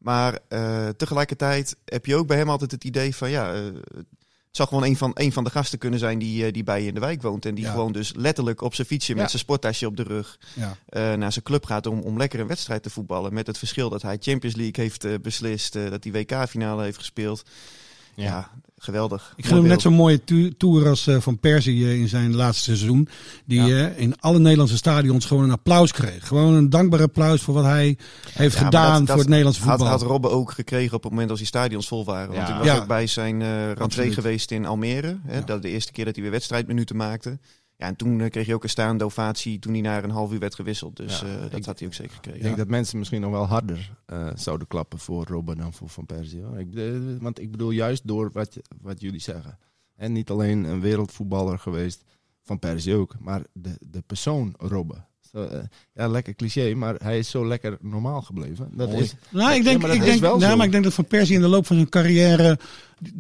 Maar 0.07 0.39
eh, 0.49 0.89
tegelijkertijd 0.89 1.77
heb 1.85 2.07
je 2.07 2.17
ook 2.17 2.27
bij 2.27 2.37
hem 2.37 2.51
altijd 2.51 2.71
het 2.71 2.85
idee 2.85 3.17
van 3.17 3.31
ja. 3.31 3.53
eh, 3.55 3.61
het 3.95 4.51
zou 4.51 4.69
gewoon 4.69 4.85
een 4.85 4.97
van, 4.97 5.11
een 5.15 5.33
van 5.33 5.45
de 5.45 5.51
gasten 5.51 5.79
kunnen 5.79 5.99
zijn 5.99 6.19
die, 6.19 6.47
eh, 6.47 6.53
die 6.53 6.63
bij 6.65 6.81
je 6.83 6.89
in 6.89 6.95
de 6.95 7.01
wijk 7.01 7.23
woont. 7.23 7.45
En 7.47 7.55
die 7.55 7.65
Ja. 7.65 7.71
gewoon 7.71 7.93
dus 7.93 8.13
letterlijk 8.15 8.61
op 8.61 8.75
zijn 8.75 8.87
fietsje 8.87 9.13
met 9.13 9.23
Ja. 9.23 9.29
zijn 9.29 9.43
sporttasje 9.43 9.87
op 9.87 9.97
de 9.97 10.03
rug 10.03 10.39
Ja. 10.55 10.77
naar 11.17 11.33
zijn 11.33 11.45
club 11.45 11.65
gaat 11.65 11.87
om, 11.87 12.01
om 12.01 12.17
lekker 12.17 12.41
een 12.41 12.47
wedstrijd 12.47 12.83
te 12.83 12.91
voetballen. 12.91 13.35
Met 13.35 13.47
het 13.47 13.59
verschil 13.59 13.89
dat 13.91 14.03
hij 14.03 14.17
Champions 14.21 14.57
League 14.57 14.85
heeft 14.85 15.23
beslist, 15.23 15.73
dat 15.73 16.05
hij 16.05 16.13
WK-finale 16.13 16.83
heeft 16.83 16.99
gespeeld. 16.99 17.43
Ja, 18.17 18.51
geweldig. 18.79 19.33
Ik 19.37 19.47
gun 19.47 19.57
hem 19.57 19.67
net 19.67 19.81
zo'n 19.81 19.93
mooie 19.93 20.21
tour 20.57 20.89
als 20.89 21.07
eh, 21.07 21.21
Van 21.21 21.39
Persie 21.39 21.85
eh, 21.87 21.99
in 22.01 22.09
zijn 22.09 22.35
laatste 22.35 22.63
seizoen. 22.65 23.09
Die 23.45 23.63
Ja. 23.63 23.89
eh, 23.89 23.99
in 24.01 24.21
alle 24.21 24.39
Nederlandse 24.39 24.77
stadions 24.77 25.25
gewoon 25.25 25.45
een 25.45 25.51
applaus 25.51 25.93
kreeg. 25.93 26.27
Gewoon 26.27 26.55
een 26.55 26.71
dankbaar 26.71 27.03
applaus 27.03 27.43
voor 27.43 27.55
wat 27.55 27.65
hij 27.65 27.97
heeft 28.33 28.59
Ja, 28.59 28.65
gedaan 28.65 28.91
dat- 28.93 28.99
dat 28.99 29.09
voor 29.09 29.19
het 29.19 29.29
Nederlandse 29.29 29.63
voetbal. 29.63 29.87
had 29.87 30.03
Robben 30.03 30.31
ook 30.31 30.51
gekregen 30.53 30.97
op 30.97 31.03
het 31.03 31.13
moment 31.13 31.31
als 31.31 31.39
die 31.39 31.49
stadions 31.49 31.89
vol 31.89 32.05
waren. 32.05 32.35
Want 32.35 32.49
Ja. 32.49 32.53
ik 32.53 32.59
was 32.59 32.67
Ja. 32.67 32.77
ook 32.77 32.87
bij 32.87 33.07
zijn 33.07 33.43
eh 33.43 33.73
rentree 33.73 34.13
geweest 34.13 34.51
in 34.51 34.67
Almere. 34.67 35.19
Hè, 35.27 35.35
Ja. 35.39 35.41
dat 35.45 35.63
de 35.63 35.69
eerste 35.71 35.93
keer 35.93 36.05
dat 36.05 36.15
hij 36.15 36.23
weer 36.23 36.33
wedstrijdminuten 36.33 36.97
maakte. 36.97 37.39
Ja, 37.79 37.87
en 37.87 37.97
toen 37.97 38.21
eh, 38.21 38.31
kreeg 38.31 38.47
hij 38.47 38.55
ook 38.55 38.63
een 38.63 38.69
staande 38.69 39.05
ovatie 39.05 39.59
toen 39.59 39.73
hij 39.73 39.81
na 39.81 40.03
een 40.03 40.11
half 40.11 40.33
uur 40.33 40.39
werd 40.39 40.55
gewisseld. 40.55 40.97
Dus 40.97 41.21
Ja, 41.21 41.27
eh, 41.27 41.41
dat 41.41 41.57
ik- 41.57 41.65
had 41.65 41.79
hij 41.79 41.89
ook 41.89 41.95
zeker 41.95 42.15
gekregen. 42.15 42.39
Ik 42.39 42.45
denk 42.45 42.57
dat 42.57 42.69
mensen 42.69 42.99
misschien 42.99 43.21
nog 43.21 43.31
wel 43.31 43.47
harder 43.47 43.93
eh, 44.07 44.29
zouden 44.35 44.67
klappen 44.67 44.99
voor 44.99 45.25
Robben 45.27 45.57
dan 45.57 45.73
voor 45.73 45.89
Van 45.89 46.07
Persie. 46.07 46.43
hoor. 46.43 46.59
Ik, 46.59 46.69
want 47.21 47.41
ik 47.41 47.51
bedoel 47.51 47.71
juist 47.71 48.07
door 48.07 48.31
wat, 48.33 48.57
wat 48.83 49.01
jullie 49.01 49.21
zeggen. 49.21 49.59
En 49.97 50.13
niet 50.13 50.31
alleen 50.31 50.65
een 50.65 50.81
wereldvoetballer 50.81 51.59
geweest, 51.59 52.05
Van 52.43 52.59
Persie 52.59 52.95
ook, 52.95 53.15
maar 53.21 53.43
de, 53.53 53.77
de 53.91 54.03
persoon 54.07 54.55
Robben. 54.59 55.07
Zo, 55.33 55.49
ja, 55.95 56.09
lekker 56.09 56.35
cliché, 56.35 56.75
maar 56.75 56.95
hij 57.03 57.19
is 57.19 57.31
zo 57.31 57.47
lekker 57.47 57.77
normaal 57.81 58.23
gebleven. 58.23 58.71
Dat 58.75 58.89
Mooi. 58.91 59.03
is, 59.03 59.15
Nou, 59.31 59.55
ik 59.55 59.65
denk, 59.65 59.83
ik 59.87 60.01
denk, 60.03 60.21
wel 60.21 60.39
nou, 60.39 60.51
zo. 60.51 60.57
maar 60.57 60.67
ik 60.67 60.73
denk 60.73 60.85
dat 60.85 60.95
Van 60.95 61.05
Persie 61.07 61.35
in 61.35 61.41
de 61.41 61.49
loop 61.49 61.67
van 61.67 61.77
zijn 61.77 61.89
carrière 61.89 62.59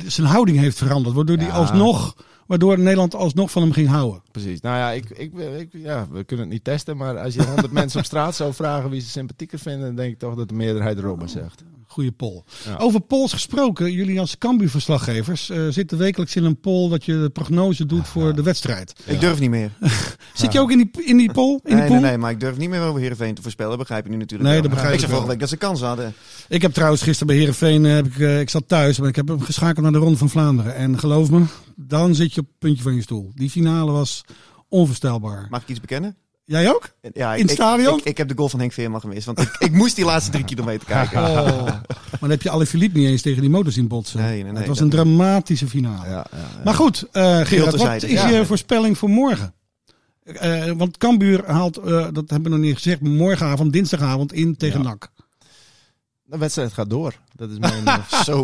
zijn 0.06 0.26
houding 0.26 0.58
heeft 0.58 0.78
veranderd. 0.78 1.14
Waardoor 1.14 1.36
hij 1.36 1.46
Ja. 1.46 1.52
alsnog, 1.52 2.16
waardoor 2.46 2.78
Nederland 2.78 3.14
alsnog 3.14 3.50
van 3.50 3.62
hem 3.62 3.72
ging 3.72 3.88
houden. 3.88 4.22
Precies. 4.30 4.60
Nou 4.60 4.76
ja, 4.76 4.90
ik, 4.90 5.10
ik, 5.10 5.34
ik, 5.34 5.68
ja, 5.72 6.06
we 6.10 6.24
kunnen 6.24 6.44
het 6.44 6.54
niet 6.54 6.64
testen, 6.64 6.96
maar 6.96 7.18
als 7.18 7.34
je 7.34 7.44
honderd 7.44 7.72
mensen 7.80 7.98
op 7.98 8.04
straat 8.04 8.34
zou 8.34 8.54
vragen 8.54 8.90
wie 8.90 9.00
ze 9.00 9.08
sympathieker 9.08 9.58
vinden, 9.58 9.86
dan 9.86 9.96
denk 9.96 10.12
ik 10.12 10.18
toch 10.18 10.34
dat 10.34 10.48
de 10.48 10.54
meerderheid 10.54 10.98
Robben 10.98 11.28
zegt. 11.28 11.64
Goede 11.86 12.12
poll. 12.12 12.42
Ja. 12.64 12.76
Over 12.76 13.00
polls 13.00 13.32
gesproken, 13.32 13.92
jullie 13.92 14.20
als 14.20 14.38
Cambuur-verslaggevers 14.38 15.50
eh, 15.50 15.66
zitten 15.68 15.98
wekelijks 15.98 16.36
in 16.36 16.44
een 16.44 16.60
poll 16.60 16.88
dat 16.90 17.04
je 17.04 17.12
de 17.20 17.30
prognose 17.30 17.86
doet 17.86 18.08
voor 18.08 18.34
de 18.34 18.42
wedstrijd. 18.42 18.92
Ik 19.04 19.20
durf 19.20 19.40
niet 19.40 19.50
meer. 19.50 19.70
Zit 20.34 20.52
je 20.52 20.60
ook 20.60 20.70
in 20.70 20.78
die, 20.78 21.04
in 21.04 21.16
die 21.16 21.32
poll? 21.32 21.52
In 21.52 21.60
die 21.64 21.74
Nee, 21.76 21.88
nee, 21.88 22.00
nee, 22.00 22.18
maar 22.18 22.30
ik 22.30 22.40
durf 22.40 22.56
niet 22.56 22.68
meer 22.68 22.80
over 22.80 23.00
Heerenveen 23.00 23.34
te 23.34 23.42
voorspellen. 23.42 23.78
Begrijp 23.78 24.04
je 24.04 24.10
nu 24.10 24.16
natuurlijk 24.16 24.42
Nee, 24.50 24.60
wel. 24.60 24.62
dat 24.62 24.70
begrijp 24.70 24.94
ik 24.94 24.94
ik 24.94 25.00
zei 25.00 25.12
vorige 25.12 25.30
week 25.30 25.40
dat 25.40 25.48
ze 25.48 25.56
kans 25.56 25.80
hadden. 25.80 26.14
Ik 26.48 26.62
heb 26.62 26.72
trouwens 26.72 27.02
gisteren 27.02 27.26
bij 27.26 27.36
Heerenveen, 27.36 27.84
eh, 27.86 27.92
heb 27.92 28.06
ik, 28.06 28.18
eh, 28.18 28.40
ik 28.40 28.50
zat 28.50 28.68
thuis, 28.68 28.98
maar 28.98 29.08
ik 29.08 29.16
heb 29.16 29.28
hem 29.28 29.40
geschakeld 29.40 29.82
naar 29.82 29.92
de 29.92 29.98
Ronde 29.98 30.18
van 30.18 30.28
Vlaanderen. 30.30 30.74
En 30.74 30.98
geloof 30.98 31.30
me, 31.30 31.44
dan 31.76 32.14
zit 32.14 32.34
je 32.34 32.40
op 32.40 32.46
het 32.46 32.58
puntje 32.58 32.82
van 32.82 32.94
je 32.94 33.02
stoel. 33.02 33.30
Die 33.34 33.50
finale 33.50 33.92
was 33.92 34.24
onvoorstelbaar. 34.68 35.46
Mag 35.50 35.62
ik 35.62 35.68
iets 35.68 35.80
bekennen? 35.80 36.16
Jij 36.46 36.68
ook? 36.68 36.90
Ja, 37.12 37.34
In 37.34 37.40
het 37.40 37.50
ik, 37.50 37.56
stadion? 37.56 37.98
Ik, 37.98 38.04
ik 38.04 38.16
heb 38.16 38.28
de 38.28 38.34
goal 38.36 38.48
van 38.48 38.58
Henk 38.58 38.72
Veerman 38.72 39.00
gemist. 39.00 39.26
Want 39.26 39.40
ik, 39.40 39.56
ik 39.58 39.72
moest 39.72 39.96
die 39.96 40.04
laatste 40.04 40.30
drie 40.30 40.44
kilometer 40.44 40.86
kijken. 40.96 41.18
Oh. 41.18 41.64
Maar 41.64 42.20
dan 42.20 42.30
heb 42.30 42.42
je 42.42 42.50
alle 42.50 42.66
Philippe 42.66 42.98
niet 42.98 43.08
eens 43.08 43.22
tegen 43.22 43.40
die 43.40 43.50
motor 43.50 43.72
zien 43.72 43.88
botsen. 43.88 44.20
Nee, 44.20 44.42
nee, 44.42 44.52
nee, 44.52 44.58
het 44.58 44.66
was 44.66 44.80
een 44.80 44.90
dramatische 44.90 45.68
finale. 45.68 46.08
Ja, 46.08 46.26
ja, 46.32 46.62
Maar 46.64 46.74
goed, 46.74 47.06
eh 47.12 47.40
Gerard, 47.40 47.76
wat 47.76 48.02
is 48.02 48.22
je 48.22 48.42
voorspelling 48.46 48.98
voor 48.98 49.08
morgen? 49.08 49.54
Eh, 50.22 50.70
want 50.76 50.96
Cambuur 50.96 51.42
haalt, 51.46 51.76
eh, 51.76 51.84
dat 52.12 52.30
hebben 52.30 52.42
we 52.42 52.48
nog 52.48 52.58
niet 52.58 52.74
gezegd, 52.74 53.00
morgenavond, 53.00 53.72
dinsdagavond 53.72 54.32
in 54.32 54.56
tegen. 54.56 54.82
NAC. 54.82 55.10
De 56.28 56.38
wedstrijd 56.38 56.72
gaat 56.72 56.90
door. 56.90 57.14
Dat 57.34 57.50
is 57.50 57.58
mijn. 57.58 57.86
eh, 57.86 58.12
Zo. 58.22 58.42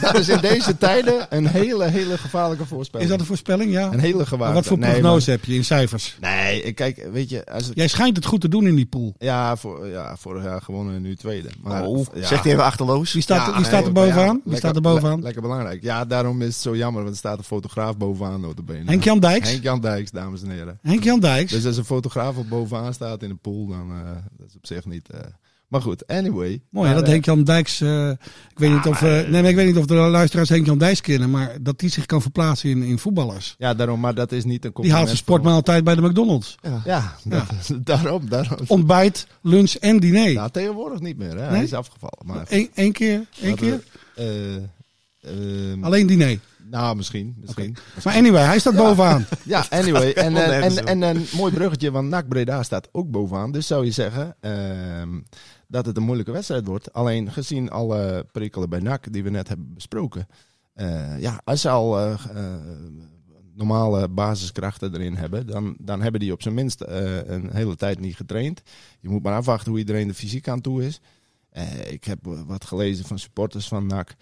dat 0.00 0.18
is 0.18 0.28
in 0.28 0.40
deze 0.40 0.76
tijden 0.78 1.26
een 1.30 1.46
hele, 1.46 1.84
hele 1.90 2.18
gevaarlijke 2.18 2.66
voorspelling. 2.66 3.04
Is 3.04 3.10
dat 3.10 3.20
een 3.20 3.26
voorspelling? 3.26 3.72
Ja. 3.72 3.92
Een 3.92 3.98
hele 3.98 4.26
gewaagde. 4.26 4.54
wat 4.54 4.66
voor 4.66 4.78
Nee, 4.78 4.90
prognose 4.90 5.30
heb 5.30 5.44
je 5.44 5.54
in 5.54 5.64
cijfers? 5.64 6.16
Nee, 6.20 6.72
kijk, 6.72 7.08
weet 7.12 7.30
je, 7.30 7.46
als 7.46 7.66
het, 7.66 7.76
Jij 7.76 7.88
schijnt 7.88 8.16
het 8.16 8.24
goed 8.26 8.40
te 8.40 8.48
doen 8.48 8.66
in 8.66 8.74
die 8.74 8.86
pool. 8.86 9.14
ja, 9.18 9.56
voor, 9.56 9.86
ja, 9.86 10.16
vorig 10.16 10.44
jaar 10.44 10.62
gewonnen 10.62 10.94
en 10.94 11.02
nu 11.02 11.16
tweede. 11.16 11.48
Maar, 11.62 11.84
Oh, 11.84 12.06
ja. 12.14 12.26
Zegt 12.26 12.42
hij 12.42 12.52
even 12.52 12.64
achterloos. 12.64 13.12
Wie 13.12 13.22
staat, 13.22 13.46
Ja, 13.46 13.56
wie 13.56 13.64
staat 13.64 13.86
er 13.86 13.92
bovenaan? 13.92 14.26
Wie 14.34 14.42
lekker- 14.44 14.56
staat 14.58 14.76
er 14.76 14.82
bovenaan? 14.82 15.16
le- 15.18 15.22
lekker 15.24 15.42
belangrijk. 15.42 15.82
Ja, 15.82 16.04
daarom 16.04 16.40
is 16.40 16.46
het 16.46 16.56
zo 16.62 16.76
jammer, 16.76 17.00
want 17.02 17.12
er 17.14 17.18
staat 17.18 17.38
een 17.38 17.44
fotograaf 17.44 17.96
bovenaan 17.96 18.40
notabene. 18.40 18.82
Henk-Jan 18.84 19.20
Dijks? 19.20 19.50
Henk-Jan 19.50 19.80
Dijks, 19.80 20.10
dames 20.10 20.42
en 20.42 20.50
heren. 20.50 20.78
Henk-Jan 20.82 21.20
Dijks. 21.20 21.52
Dus 21.52 21.66
als 21.66 21.76
een 21.76 21.84
fotograaf 21.84 22.36
op 22.36 22.48
bovenaan 22.48 22.94
staat 22.94 23.22
in 23.22 23.28
de 23.28 23.34
pool, 23.34 23.66
dan 23.66 23.90
uh, 23.90 24.10
dat 24.38 24.48
is 24.48 24.56
op 24.56 24.66
zich 24.66 24.84
niet... 24.84 25.08
Uh... 25.14 25.20
Maar 25.68 25.80
goed, 25.80 26.06
anyway. 26.06 26.60
Mooi, 26.70 26.86
maar, 26.86 26.94
dat 26.94 27.04
uh, 27.04 27.10
Henk-Jan 27.10 27.44
Dijks... 27.44 27.80
Uh, 27.80 28.10
ik, 28.10 28.18
weet 28.58 28.70
niet 28.72 28.86
of, 28.86 29.02
uh, 29.02 29.08
nee, 29.10 29.30
maar 29.42 29.44
ik 29.50 29.56
weet 29.56 29.66
niet 29.66 29.76
of 29.76 29.86
de 29.86 29.94
luisteraars 29.94 30.48
Henk-Jan 30.48 30.78
Dijks 30.78 31.00
kennen, 31.00 31.30
maar 31.30 31.56
dat 31.60 31.78
die 31.78 31.90
zich 31.90 32.06
kan 32.06 32.22
verplaatsen 32.22 32.70
in, 32.70 32.82
in 32.82 32.98
voetballers. 32.98 33.54
Ja, 33.58 33.74
daarom, 33.74 34.00
maar 34.00 34.14
dat 34.14 34.32
is 34.32 34.44
niet 34.44 34.64
een 34.64 34.72
Die 34.80 34.92
haalt 34.92 35.06
zijn 35.06 35.16
sportmaaltijd 35.18 35.84
bij 35.84 35.94
de 35.94 36.02
McDonald's. 36.02 36.56
Ja. 36.62 36.82
Ja, 36.84 37.12
Ja. 37.24 37.46
dat- 37.68 37.78
daarom, 37.86 38.28
daarom. 38.28 38.58
Ontbijt, 38.66 39.26
lunch 39.42 39.74
en 39.74 40.00
diner. 40.00 40.32
Nou, 40.32 40.50
tegenwoordig 40.50 41.00
niet 41.00 41.16
meer, 41.18 41.30
hè. 41.36 41.40
Nee? 41.40 41.48
Hij 41.48 41.62
is 41.62 41.72
afgevallen. 41.72 42.18
Maar 42.24 42.46
Eén 42.48 42.70
één 42.74 42.92
keer? 42.92 43.26
Één 43.42 43.54
keer? 43.54 43.82
eh, 44.14 44.54
ehm, 45.22 45.84
Alleen 45.84 46.06
diner. 46.06 46.38
nou, 46.70 46.96
misschien. 46.96 47.34
misschien. 47.40 47.76
Maar 48.04 48.14
anyway, 48.14 48.44
hij 48.44 48.58
staat 48.58 48.76
bovenaan. 48.76 49.26
Ja, 49.44 49.66
anyway. 49.70 50.12
En, 50.26 50.36
eh, 50.36 50.64
en, 50.64 50.86
en 50.86 51.02
een 51.02 51.26
mooi 51.36 51.52
bruggetje, 51.52 51.90
want 51.90 52.08
NAC 52.08 52.28
Breda 52.28 52.62
staat 52.62 52.88
ook 52.92 53.10
bovenaan. 53.10 53.52
Dus 53.52 53.66
zou 53.66 53.84
je 53.84 53.90
zeggen 53.90 54.34
ehm, 54.40 55.08
dat 55.66 55.86
het 55.86 55.96
een 55.96 56.02
moeilijke 56.02 56.32
wedstrijd 56.32 56.66
wordt. 56.66 56.92
Alleen 56.92 57.32
gezien 57.32 57.70
alle 57.70 58.26
prikkelen 58.32 58.68
bij 58.68 58.80
NAC 58.80 59.12
die 59.12 59.22
we 59.22 59.30
net 59.30 59.48
hebben 59.48 59.74
besproken. 59.74 60.26
eh, 60.74 61.20
ja, 61.20 61.40
als 61.44 61.60
ze 61.60 61.68
al 61.68 61.98
eh, 61.98 62.12
eh, 62.12 62.54
normale 63.54 64.08
basiskrachten 64.08 64.94
erin 64.94 65.14
hebben, 65.16 65.46
dan, 65.46 65.76
dan 65.80 66.02
hebben 66.02 66.20
die 66.20 66.32
op 66.32 66.42
zijn 66.42 66.54
minst 66.54 66.80
een 66.80 67.50
hele 67.52 67.76
tijd 67.76 68.00
niet 68.00 68.16
getraind. 68.16 68.62
Je 69.00 69.08
moet 69.08 69.22
maar 69.22 69.36
afwachten 69.36 69.70
hoe 69.70 69.78
iedereen 69.78 70.08
er 70.08 70.14
fysiek 70.14 70.48
aan 70.48 70.60
toe 70.60 70.84
is. 70.84 71.00
Eh, 71.56 71.92
ik 71.92 72.04
heb 72.04 72.18
wat 72.46 72.64
gelezen 72.64 73.04
van 73.04 73.18
supporters 73.18 73.68
van 73.68 73.86
NAC. 73.86 74.14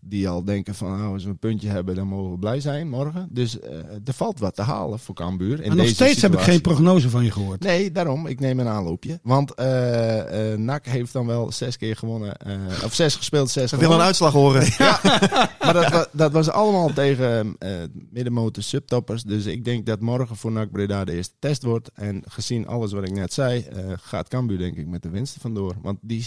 Die 0.00 0.28
al 0.28 0.44
denken 0.44 0.74
van 0.74 0.98
nou, 0.98 1.12
als 1.12 1.24
we 1.24 1.30
een 1.30 1.38
puntje 1.38 1.68
hebben, 1.68 1.94
dan 1.94 2.06
mogen 2.06 2.30
we 2.32 2.38
blij 2.38 2.60
zijn 2.60 2.88
morgen. 2.88 3.28
Dus 3.30 3.58
eh, 3.60 3.72
er 4.04 4.12
valt 4.12 4.38
wat 4.38 4.54
te 4.54 4.62
halen 4.62 4.98
voor 4.98 5.14
Cambuur. 5.14 5.52
In 5.52 5.58
Maar 5.58 5.76
nog 5.76 5.76
deze 5.76 5.94
steeds 5.94 6.22
heb 6.22 6.32
ik 6.32 6.40
geen 6.40 6.60
prognose 6.60 7.10
van 7.10 7.24
je 7.24 7.30
gehoord. 7.30 7.62
Nee, 7.62 7.92
daarom. 7.92 8.26
Ik 8.26 8.40
neem 8.40 8.60
een 8.60 8.66
aanloopje. 8.68 9.18
Want 9.22 9.54
eh 9.54 10.52
eh 10.52 10.58
NAC 10.58 10.86
heeft 10.86 11.12
dan 11.12 11.26
wel 11.26 11.52
zes 11.52 11.76
keer 11.76 11.96
gewonnen. 11.96 12.36
eh, 12.36 12.54
of 12.84 12.94
zes 12.94 13.14
gespeeld, 13.14 13.50
zes 13.50 13.70
We 13.70 13.76
willen 13.76 13.94
een 13.96 14.02
uitslag 14.02 14.32
horen. 14.32 14.62
Maar 15.60 15.72
dat, 15.72 15.88
wa- 15.90 16.08
dat 16.12 16.32
was 16.32 16.48
allemaal 16.50 16.92
tegen 16.92 17.54
eh 17.58 17.72
middenmotor 18.10 18.62
subtoppers. 18.62 19.22
Dus 19.22 19.46
ik 19.46 19.64
denk 19.64 19.86
dat 19.86 20.00
morgen 20.00 20.36
voor 20.36 20.52
NAC 20.52 20.70
Breda 20.70 21.04
de 21.04 21.12
eerste 21.12 21.34
test 21.38 21.62
wordt. 21.62 21.90
En 21.94 22.22
gezien 22.26 22.66
alles 22.66 22.92
wat 22.92 23.04
ik 23.08 23.12
net 23.14 23.32
zei, 23.32 23.60
eh, 23.60 23.84
gaat 24.00 24.28
Cambuur 24.28 24.58
denk 24.58 24.76
ik 24.76 24.86
met 24.86 25.02
de 25.02 25.08
winst 25.10 25.34
er 25.34 25.40
vandoor. 25.40 25.74
Want 25.82 25.98
die, 26.02 26.26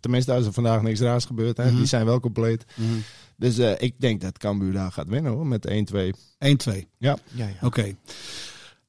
tenminste 0.00 0.32
als 0.32 0.46
er 0.46 0.52
vandaag 0.52 0.82
niks 0.82 1.00
raars 1.00 1.24
gebeurt, 1.24 1.56
hè, 1.56 1.66
Mhm. 1.66 1.76
die 1.76 1.86
zijn 1.86 2.04
wel 2.04 2.20
compleet. 2.20 2.64
Dus 3.36 3.58
eh, 3.58 3.72
ik 3.78 3.94
denk 4.00 4.20
dat 4.20 4.38
Cambuur 4.38 4.72
daar 4.72 4.92
gaat 4.92 5.08
winnen 5.08 5.32
hoor, 5.32 5.46
met 5.46 5.66
1-2. 5.66 6.12
1-2. 6.38 6.88
Ja. 6.98 7.18
Ja, 7.32 7.46
ja. 7.46 7.66
Oké. 7.66 7.94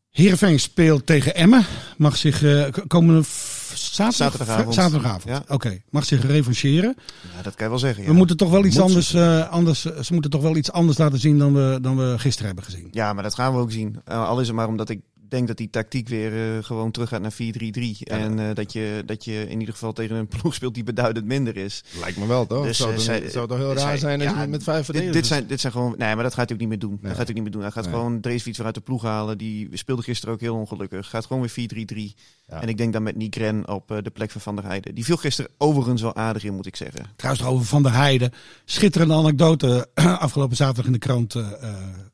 Heerenveen 0.10 0.60
speelt 0.60 1.06
tegen 1.06 1.36
Emmen. 1.36 1.66
Mag 1.98 2.18
zich 2.18 2.44
eh, 2.44 2.64
k- 2.72 2.84
komende 2.88 3.24
f- 3.24 3.72
zaterdag, 3.76 4.16
Zaterdagavond. 4.32 4.74
zaterdagavond. 4.74 5.24
Ja. 5.24 5.44
Oké. 5.48 5.82
Mag 5.90 6.06
zich 6.06 6.26
revancheren. 6.26 6.96
Ja, 7.36 7.42
dat 7.42 7.56
kan 7.56 7.64
je 7.66 7.70
wel 7.72 7.80
zeggen. 7.80 8.04
Ja. 8.04 8.10
We 8.10 8.16
moeten 8.16 8.38
toch 8.38 8.50
wel 8.50 8.66
iets 8.66 8.76
Moet 8.76 8.84
anders, 8.86 9.14
eh, 9.14 9.50
anders. 9.50 9.82
Ze 9.82 10.14
moeten 10.14 10.32
toch 10.32 10.42
wel 10.42 10.56
iets 10.56 10.72
anders 10.72 10.98
laten 10.98 11.20
zien 11.20 11.38
dan 11.38 11.54
we, 11.54 11.78
dan 11.82 11.98
we 11.98 12.14
gisteren 12.20 12.48
hebben 12.48 12.64
gezien. 12.66 12.88
Ja, 12.92 13.14
maar 13.14 13.24
dat 13.24 13.36
gaan 13.36 13.54
we 13.54 13.60
ook 13.60 13.72
zien. 13.72 13.96
Uh, 14.10 14.28
al 14.28 14.40
is 14.40 14.48
het 14.48 14.56
maar 14.56 14.68
omdat 14.68 14.90
ik 14.90 15.00
denk 15.30 15.48
dat 15.48 15.58
die 15.58 15.70
tactiek 15.70 16.08
weer 16.08 16.34
uh, 16.34 16.64
gewoon 16.64 16.92
terug 16.92 17.10
gaat 17.10 17.22
naar 17.22 17.34
4-3-3. 17.34 17.38
Ja. 17.38 18.18
En 18.18 18.38
uh, 18.38 18.46
dat, 18.54 18.74
je, 18.74 19.04
dat 19.06 19.26
je 19.26 19.46
in 19.50 19.60
ieder 19.60 19.74
geval 19.74 19.94
tegen 19.94 20.16
een 20.16 20.28
ploeg 20.38 20.54
speelt 20.54 20.74
die 20.74 20.84
beduidend 20.84 21.26
minder 21.26 21.58
is. 21.58 21.84
Lijkt 22.00 22.18
me 22.18 22.26
wel, 22.26 22.46
toch? 22.46 22.66
Dus, 22.66 22.78
zou, 22.78 22.92
het 22.92 23.02
zij, 23.02 23.30
zou 23.30 23.48
toch 23.48 23.58
heel 23.58 23.74
raar 23.74 23.80
zij, 23.80 23.98
zijn 23.98 24.22
als 24.22 24.32
ja, 24.32 24.42
je 24.42 24.48
met 24.48 24.64
vijf 24.64 24.86
verdedigers... 24.86 25.14
Dit, 25.14 25.22
dit, 25.24 25.38
zijn, 25.38 25.48
dit 25.48 25.60
zijn 25.60 25.74
gewoon... 25.74 25.96
Nee, 25.98 26.16
maar 26.16 26.24
dat 26.24 26.34
gaat 26.34 26.46
hij 26.46 26.54
ook 26.54 26.60
niet 26.60 26.70
meer 26.70 26.80
doen. 26.80 26.90
Nee. 26.90 27.00
Dat 27.02 27.12
gaat 27.12 27.18
hij 27.18 27.30
ook 27.30 27.34
niet 27.34 27.44
meer 27.44 27.52
doen. 27.52 27.62
Hij 27.62 27.72
gaat 27.72 27.86
nee. 27.86 27.94
gewoon 27.94 28.20
Dreesfiets 28.20 28.58
weer 28.58 28.66
uit 28.66 28.76
de 28.76 28.82
ploeg 28.82 29.04
halen. 29.04 29.38
Die 29.38 29.70
speelde 29.72 30.02
gisteren 30.02 30.34
ook 30.34 30.42
heel 30.42 30.56
ongelukkig. 30.56 31.10
Gaat 31.10 31.26
gewoon 31.26 31.48
weer 31.54 31.70
4-3-3. 32.14 32.20
Ja. 32.48 32.62
En 32.62 32.68
ik 32.68 32.78
denk 32.78 32.94
dan 32.94 33.04
met 33.04 33.16
Nigren 33.16 33.68
op 33.68 33.92
uh, 33.92 33.98
de 34.02 34.10
plek 34.10 34.32
van 34.32 34.42
Van 34.42 34.56
der 34.56 34.66
Heijden. 34.66 34.96
Die 34.96 35.06
viel 35.06 35.18
gisteren 35.18 35.52
overigens 35.58 36.02
wel 36.02 36.16
aardig 36.16 36.44
in, 36.44 36.56
moet 36.56 36.66
ik 36.66 36.76
zeggen. 36.76 37.06
Trouwens, 37.16 37.46
over 37.46 37.66
Van 37.66 37.84
der 37.84 37.94
Heijden. 37.94 38.32
Schitterende 38.66 39.14
anekdote 39.14 39.88
afgelopen 39.94 40.56
zaterdag 40.56 40.86
in 40.86 40.92
de 40.92 40.98
krant, 40.98 41.36
uh, 41.36 41.48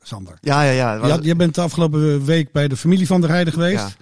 Sander. 0.01 0.37
Ja, 0.41 0.63
ja, 0.63 0.71
ja. 0.71 0.99
Was... 0.99 1.19
Je 1.21 1.35
bent 1.35 1.55
de 1.55 1.61
afgelopen 1.61 2.25
week 2.25 2.51
bij 2.51 2.67
de 2.67 2.77
familie 2.77 3.04
Van 3.07 3.21
der 3.21 3.29
Heijden 3.29 3.53
geweest. 3.53 3.97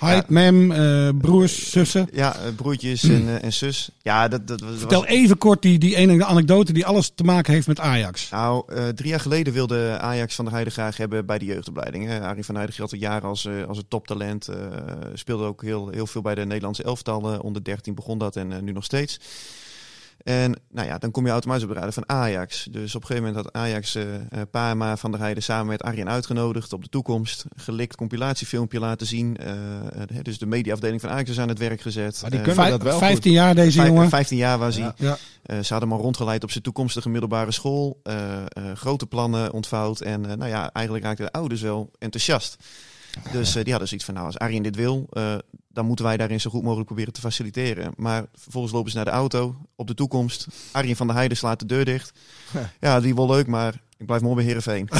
Heid, 0.00 0.24
ja. 0.28 0.32
mem, 0.32 0.70
uh, 0.70 1.08
broers, 1.20 1.70
zussen. 1.70 2.08
Ja, 2.12 2.36
broertjes 2.56 3.02
en, 3.02 3.22
uh, 3.22 3.44
en 3.44 3.52
zus. 3.52 3.90
Ja, 4.02 4.28
dat, 4.28 4.46
dat 4.46 4.60
was, 4.60 4.78
Vertel 4.78 5.06
even 5.06 5.38
kort 5.38 5.62
die, 5.62 5.78
die 5.78 5.96
ene 5.96 6.24
anekdote 6.24 6.72
die 6.72 6.86
alles 6.86 7.12
te 7.14 7.24
maken 7.24 7.52
heeft 7.52 7.66
met 7.66 7.80
Ajax. 7.80 8.30
Nou, 8.30 8.64
uh, 8.74 8.88
drie 8.88 9.08
jaar 9.08 9.20
geleden 9.20 9.52
wilde 9.52 9.98
Ajax 9.98 10.34
van 10.34 10.44
der 10.44 10.54
Heijden 10.54 10.72
graag 10.72 10.96
hebben 10.96 11.26
bij 11.26 11.38
de 11.38 11.44
jeugdopleiding. 11.44 12.06
Hè. 12.06 12.20
Arie 12.20 12.44
van 12.44 12.54
Heijden 12.54 12.74
geldt 12.74 12.92
al 12.92 12.98
jaren 12.98 13.28
als, 13.28 13.44
uh, 13.44 13.64
als 13.64 13.78
een 13.78 13.88
toptalent. 13.88 14.48
speelde 15.14 15.44
ook 15.44 15.62
heel, 15.62 15.88
heel 15.88 16.06
veel 16.06 16.22
bij 16.22 16.34
de 16.34 16.44
Nederlandse 16.44 16.82
elftallen. 16.82 17.40
onder 17.40 17.64
13 17.64 17.94
begon 17.94 18.18
dat 18.18 18.36
en 18.36 18.64
nu 18.64 18.72
nog 18.72 18.84
steeds. 18.84 19.18
En 20.22 20.60
nou 20.70 20.86
ja, 20.88 20.98
dan 20.98 21.10
kom 21.10 21.24
je 21.24 21.30
automatisch 21.30 21.62
op 21.64 21.68
de 21.68 21.74
radar 21.74 21.92
van 21.92 22.08
Ajax. 22.08 22.68
Dus 22.70 22.94
op 22.94 23.00
een 23.00 23.06
gegeven 23.06 23.28
moment 23.28 23.44
had 23.44 23.62
Ajax 23.62 23.96
uh, 23.96 24.04
Parma 24.50 24.96
van 24.96 25.10
der 25.10 25.20
Heijden 25.20 25.42
samen 25.42 25.66
met 25.66 25.82
Arjen 25.82 26.08
uitgenodigd 26.08 26.72
op 26.72 26.82
de 26.82 26.88
toekomst. 26.88 27.44
Gelikt 27.56 27.96
compilatiefilmpje 27.96 28.78
laten 28.78 29.06
zien. 29.06 29.36
Uh, 29.40 30.22
dus 30.22 30.38
de 30.38 30.46
mediaafdeling 30.46 31.00
van 31.00 31.10
Ajax 31.10 31.30
is 31.30 31.38
aan 31.38 31.48
het 31.48 31.58
werk 31.58 31.80
gezet. 31.80 32.18
Maar 32.22 32.30
die 32.30 32.40
kunnen 32.40 32.70
dat 32.70 32.82
wel 32.82 32.98
15 32.98 33.32
jaar 33.32 33.54
deze 33.54 33.78
Vijf- 33.78 33.88
jongen. 33.88 34.08
15 34.08 34.36
jaar 34.36 34.58
was 34.58 34.76
hij. 34.76 34.92
Ja. 34.96 35.16
Eh, 35.42 35.58
ze 35.58 35.72
hadden 35.72 35.88
hem 35.88 35.98
al 35.98 36.04
rondgeleid 36.04 36.42
op 36.42 36.50
zijn 36.50 36.62
toekomstige 36.64 37.08
middelbare 37.08 37.52
school. 37.52 38.00
Eh, 38.02 38.36
eh, 38.36 38.44
grote 38.74 39.06
plannen 39.06 39.52
ontvouwd. 39.52 40.00
En 40.00 40.30
eh, 40.30 40.36
nou 40.36 40.50
ja, 40.50 40.70
eigenlijk 40.72 41.04
raakten 41.04 41.24
de 41.24 41.32
ouders 41.32 41.60
wel 41.60 41.90
enthousiast. 41.98 42.56
Dus 43.32 43.54
eh, 43.54 43.62
die 43.62 43.70
hadden 43.70 43.88
zoiets 43.88 44.06
van, 44.06 44.14
nou, 44.14 44.26
als 44.26 44.38
Arjen 44.38 44.62
dit 44.62 44.76
wil, 44.76 45.06
eh, 45.10 45.34
dan 45.68 45.86
moeten 45.86 46.04
wij 46.04 46.16
daarin 46.16 46.40
zo 46.40 46.50
goed 46.50 46.62
mogelijk 46.62 46.86
proberen 46.86 47.12
te 47.12 47.20
faciliteren. 47.20 47.92
Maar 47.96 48.24
vervolgens 48.34 48.72
lopen 48.72 48.90
ze 48.90 48.96
naar 48.96 49.04
de 49.04 49.10
auto, 49.10 49.56
op 49.76 49.86
de 49.86 49.94
toekomst. 49.94 50.46
Arjen 50.72 50.96
van 50.96 51.06
der 51.06 51.16
Heijden 51.16 51.36
slaat 51.36 51.58
de 51.58 51.66
deur 51.66 51.84
dicht. 51.84 52.12
Ja, 52.80 53.00
die 53.00 53.14
wel 53.14 53.26
leuk, 53.26 53.46
maar 53.46 53.80
ik 54.00 54.06
blijf 54.06 54.22
mooi 54.22 54.34
bij 54.34 54.44
Heerenveen. 54.44 54.88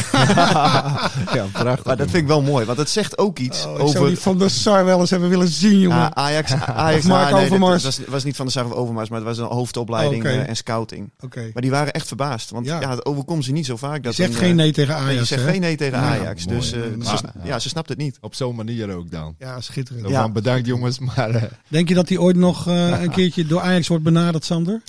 ja, 1.35 1.47
prachtig. 1.53 1.85
maar 1.85 1.97
dat 1.97 2.11
vind 2.11 2.23
ik 2.23 2.27
wel 2.27 2.43
mooi, 2.43 2.65
want 2.67 2.79
het 2.79 2.91
zegt 2.91 3.19
ook 3.19 3.39
iets 3.39 3.67
Oh, 3.67 3.73
ik 3.73 3.79
zou 3.79 3.93
die 3.93 4.01
over... 4.03 4.17
Van 4.17 4.39
der 4.39 4.51
Sar 4.51 4.85
wel 4.85 5.01
eens 5.01 5.11
hebben 5.11 5.29
willen 5.29 5.49
zien, 5.49 5.79
jongen. 5.79 5.99
Ja, 5.99 6.15
Ajax, 6.15 6.53
Ajax 6.53 6.99
Of 7.05 7.09
Mark 7.11 7.23
nou, 7.25 7.35
nee, 7.35 7.45
Overmars. 7.45 7.85
was, 7.85 8.01
was 8.09 8.25
niet 8.25 8.37
van 8.37 8.47
de 8.47 8.53
Sarah 8.53 8.79
Overmars, 8.79 9.09
maar 9.09 9.19
het 9.19 9.29
was 9.29 9.39
een 9.39 9.45
hoofdopleiding 9.45 10.23
Oké. 10.25 10.33
eh, 10.33 10.49
en 10.49 10.57
scouting. 10.57 11.13
Oké. 11.21 11.51
Maar 11.53 11.63
die 11.63 11.71
waren 11.71 11.93
echt 11.93 12.07
verbaasd. 12.07 12.51
Want 12.51 12.67
Ja. 12.67 12.81
ja, 12.81 12.91
het 12.91 13.07
overkomt 13.07 13.45
ze 13.45 13.53
niet 13.53 13.67
zo 13.67 13.77
vaak. 13.77 13.97
Je 13.97 14.01
Dat 14.03 14.15
zegt 14.15 14.31
een, 14.33 14.37
geen 14.39 14.51
eh, 14.51 14.57
nee 14.57 14.73
tegen 14.73 14.95
nee, 14.95 15.03
Ajax, 15.03 15.19
je 15.19 15.25
zegt 15.25 15.43
hè? 15.45 15.51
geen 15.51 15.61
nee 15.61 15.77
tegen 15.77 15.99
Ja, 15.99 16.05
Ajax. 16.05 16.45
mooi. 16.47 16.59
Dus 16.59 16.73
eh, 16.73 16.81
Maar- 16.99 17.17
ze, 17.19 17.25
ja, 17.43 17.59
ze 17.59 17.69
snapt 17.69 17.89
het 17.89 17.99
niet. 17.99 18.19
Op 18.21 18.35
zo'n 18.35 18.55
manier 18.57 18.95
ook 18.95 19.11
dan. 19.11 19.35
Ja, 19.39 19.61
schitterend. 19.61 20.09
Ja. 20.09 20.21
van, 20.23 20.33
bedankt 20.33 20.67
jongens, 20.67 20.99
maar 20.99 21.31
eh, 21.31 21.43
Denk 21.69 21.89
je 21.89 21.95
dat 21.95 22.09
hij 22.09 22.19
ooit 22.19 22.37
nog 22.37 22.67
eh, 22.69 23.01
een 23.03 23.11
keertje 23.11 23.47
door 23.47 23.61
Ajax 23.61 23.89
wordt 23.89 24.05
benaderd, 24.05 24.45
Sander? 24.45 24.81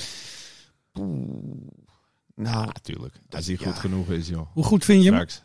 Nou, 2.41 2.65
natuurlijk. 2.65 3.15
Als 3.29 3.45
hij 3.45 3.55
ja. 3.59 3.65
goed 3.65 3.79
genoeg 3.79 4.09
is, 4.09 4.27
joh. 4.27 4.47
Hoe 4.53 4.63
goed 4.63 4.85
vind 4.85 5.03
je 5.03 5.11
hem? 5.11 5.29
Straks. 5.29 5.43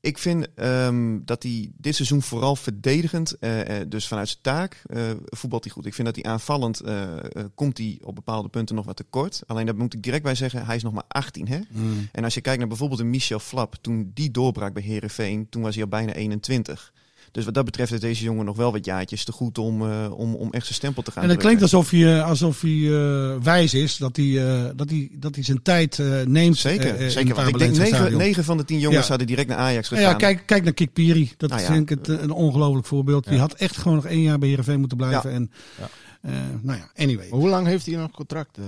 ik 0.00 0.18
vind 0.18 0.54
ehm, 0.54 1.18
dat 1.24 1.42
hij 1.42 1.70
dit 1.76 1.94
seizoen 1.94 2.22
vooral 2.22 2.56
verdedigend, 2.56 3.38
eh, 3.38 3.80
eh, 3.80 3.88
dus 3.88 4.08
vanuit 4.08 4.28
zijn 4.28 4.42
taak, 4.42 4.82
eh, 4.86 5.10
voetbalt 5.24 5.64
hij 5.64 5.72
goed. 5.72 5.86
Ik 5.86 5.94
vind 5.94 6.06
dat 6.06 6.16
hij 6.22 6.32
aanvallend, 6.32 6.80
eh, 6.80 7.18
eh, 7.18 7.44
komt 7.54 7.78
hij 7.78 7.98
op 8.02 8.14
bepaalde 8.14 8.48
punten 8.48 8.74
nog 8.74 8.84
wat 8.84 8.96
tekort. 8.96 9.42
Alleen 9.46 9.66
daar 9.66 9.76
moet 9.76 9.94
ik 9.94 10.02
direct 10.02 10.22
bij 10.22 10.34
zeggen, 10.34 10.66
hij 10.66 10.76
is 10.76 10.82
nog 10.82 10.92
maar 10.92 11.04
18 11.08 11.48
hè. 11.48 11.60
Mm. 11.68 12.08
En 12.12 12.24
als 12.24 12.34
je 12.34 12.40
kijkt 12.40 12.58
naar 12.58 12.68
bijvoorbeeld 12.68 13.00
een 13.00 13.10
Michel 13.10 13.38
Flap, 13.38 13.74
toen 13.80 14.10
die 14.14 14.30
doorbrak 14.30 14.72
bij 14.72 14.82
Herenveen, 14.82 15.48
toen 15.48 15.62
was 15.62 15.74
hij 15.74 15.84
al 15.84 15.88
bijna 15.88 16.12
21. 16.12 16.92
Dus 17.32 17.44
wat 17.44 17.54
dat 17.54 17.64
betreft 17.64 17.92
is 17.92 18.00
deze 18.00 18.24
jongen 18.24 18.44
nog 18.44 18.56
wel 18.56 18.72
wat 18.72 18.84
jaartjes 18.84 19.24
te 19.24 19.32
goed 19.32 19.58
om, 19.58 19.82
eh, 19.90 20.12
om, 20.16 20.34
om 20.34 20.52
echt 20.52 20.64
zijn 20.64 20.74
stempel 20.74 21.02
te 21.02 21.10
gaan 21.10 21.22
En 21.22 21.28
het 21.28 21.38
drukken. 21.40 21.58
klinkt 21.58 21.74
alsof 21.74 21.90
hij, 21.90 22.18
eh, 22.18 22.26
alsof 22.28 22.60
hij 22.60 22.70
eh, 22.70 23.36
wijs 23.42 23.74
is, 23.74 23.96
dat 23.96 24.16
hij, 24.16 24.46
eh, 24.64 24.70
dat 24.76 24.90
hij, 24.90 25.10
dat 25.12 25.34
hij 25.34 25.44
zijn 25.44 25.62
tijd 25.62 25.98
eh, 25.98 26.22
neemt. 26.22 26.56
Zeker, 26.56 27.10
zeker. 27.10 27.34
Want 27.34 27.48
ik 27.48 27.58
denk 27.58 27.70
Abelense 27.70 27.80
9, 27.80 27.96
stadion. 27.96 28.18
9 28.18 28.44
van 28.44 28.56
de 28.56 28.64
10 28.64 28.78
jongens 28.78 29.02
Ja. 29.02 29.08
hadden 29.08 29.26
direct 29.26 29.48
naar 29.48 29.58
Ajax 29.58 29.90
Nou 29.90 30.02
gegaan. 30.02 30.18
ja, 30.20 30.26
kijk, 30.26 30.46
kijk 30.46 30.64
naar 30.64 30.72
Kik 30.72 30.92
Piri. 30.92 31.32
Dat 31.36 31.50
Nou 31.50 31.62
ja. 31.62 31.66
vind 31.68 31.90
ik 31.90 31.98
het, 31.98 32.08
een 32.08 32.30
ongelooflijk 32.30 32.86
voorbeeld. 32.86 33.28
Die 33.28 33.38
had 33.38 33.52
echt 33.54 33.76
gewoon 33.76 33.96
nog 33.96 34.06
één 34.06 34.22
jaar 34.22 34.38
bij 34.38 34.48
Heerenveen 34.48 34.78
moeten 34.78 34.96
blijven. 34.96 35.30
Ja. 35.30 35.36
En, 35.36 35.50
Ja. 35.80 35.88
eh, 36.22 36.32
nou 36.62 36.78
ja, 36.78 36.90
anyway. 36.96 37.28
Maar 37.30 37.38
hoe 37.38 37.48
lang 37.48 37.66
heeft 37.66 37.86
hij 37.86 37.96
nog 37.96 38.10
contract? 38.10 38.58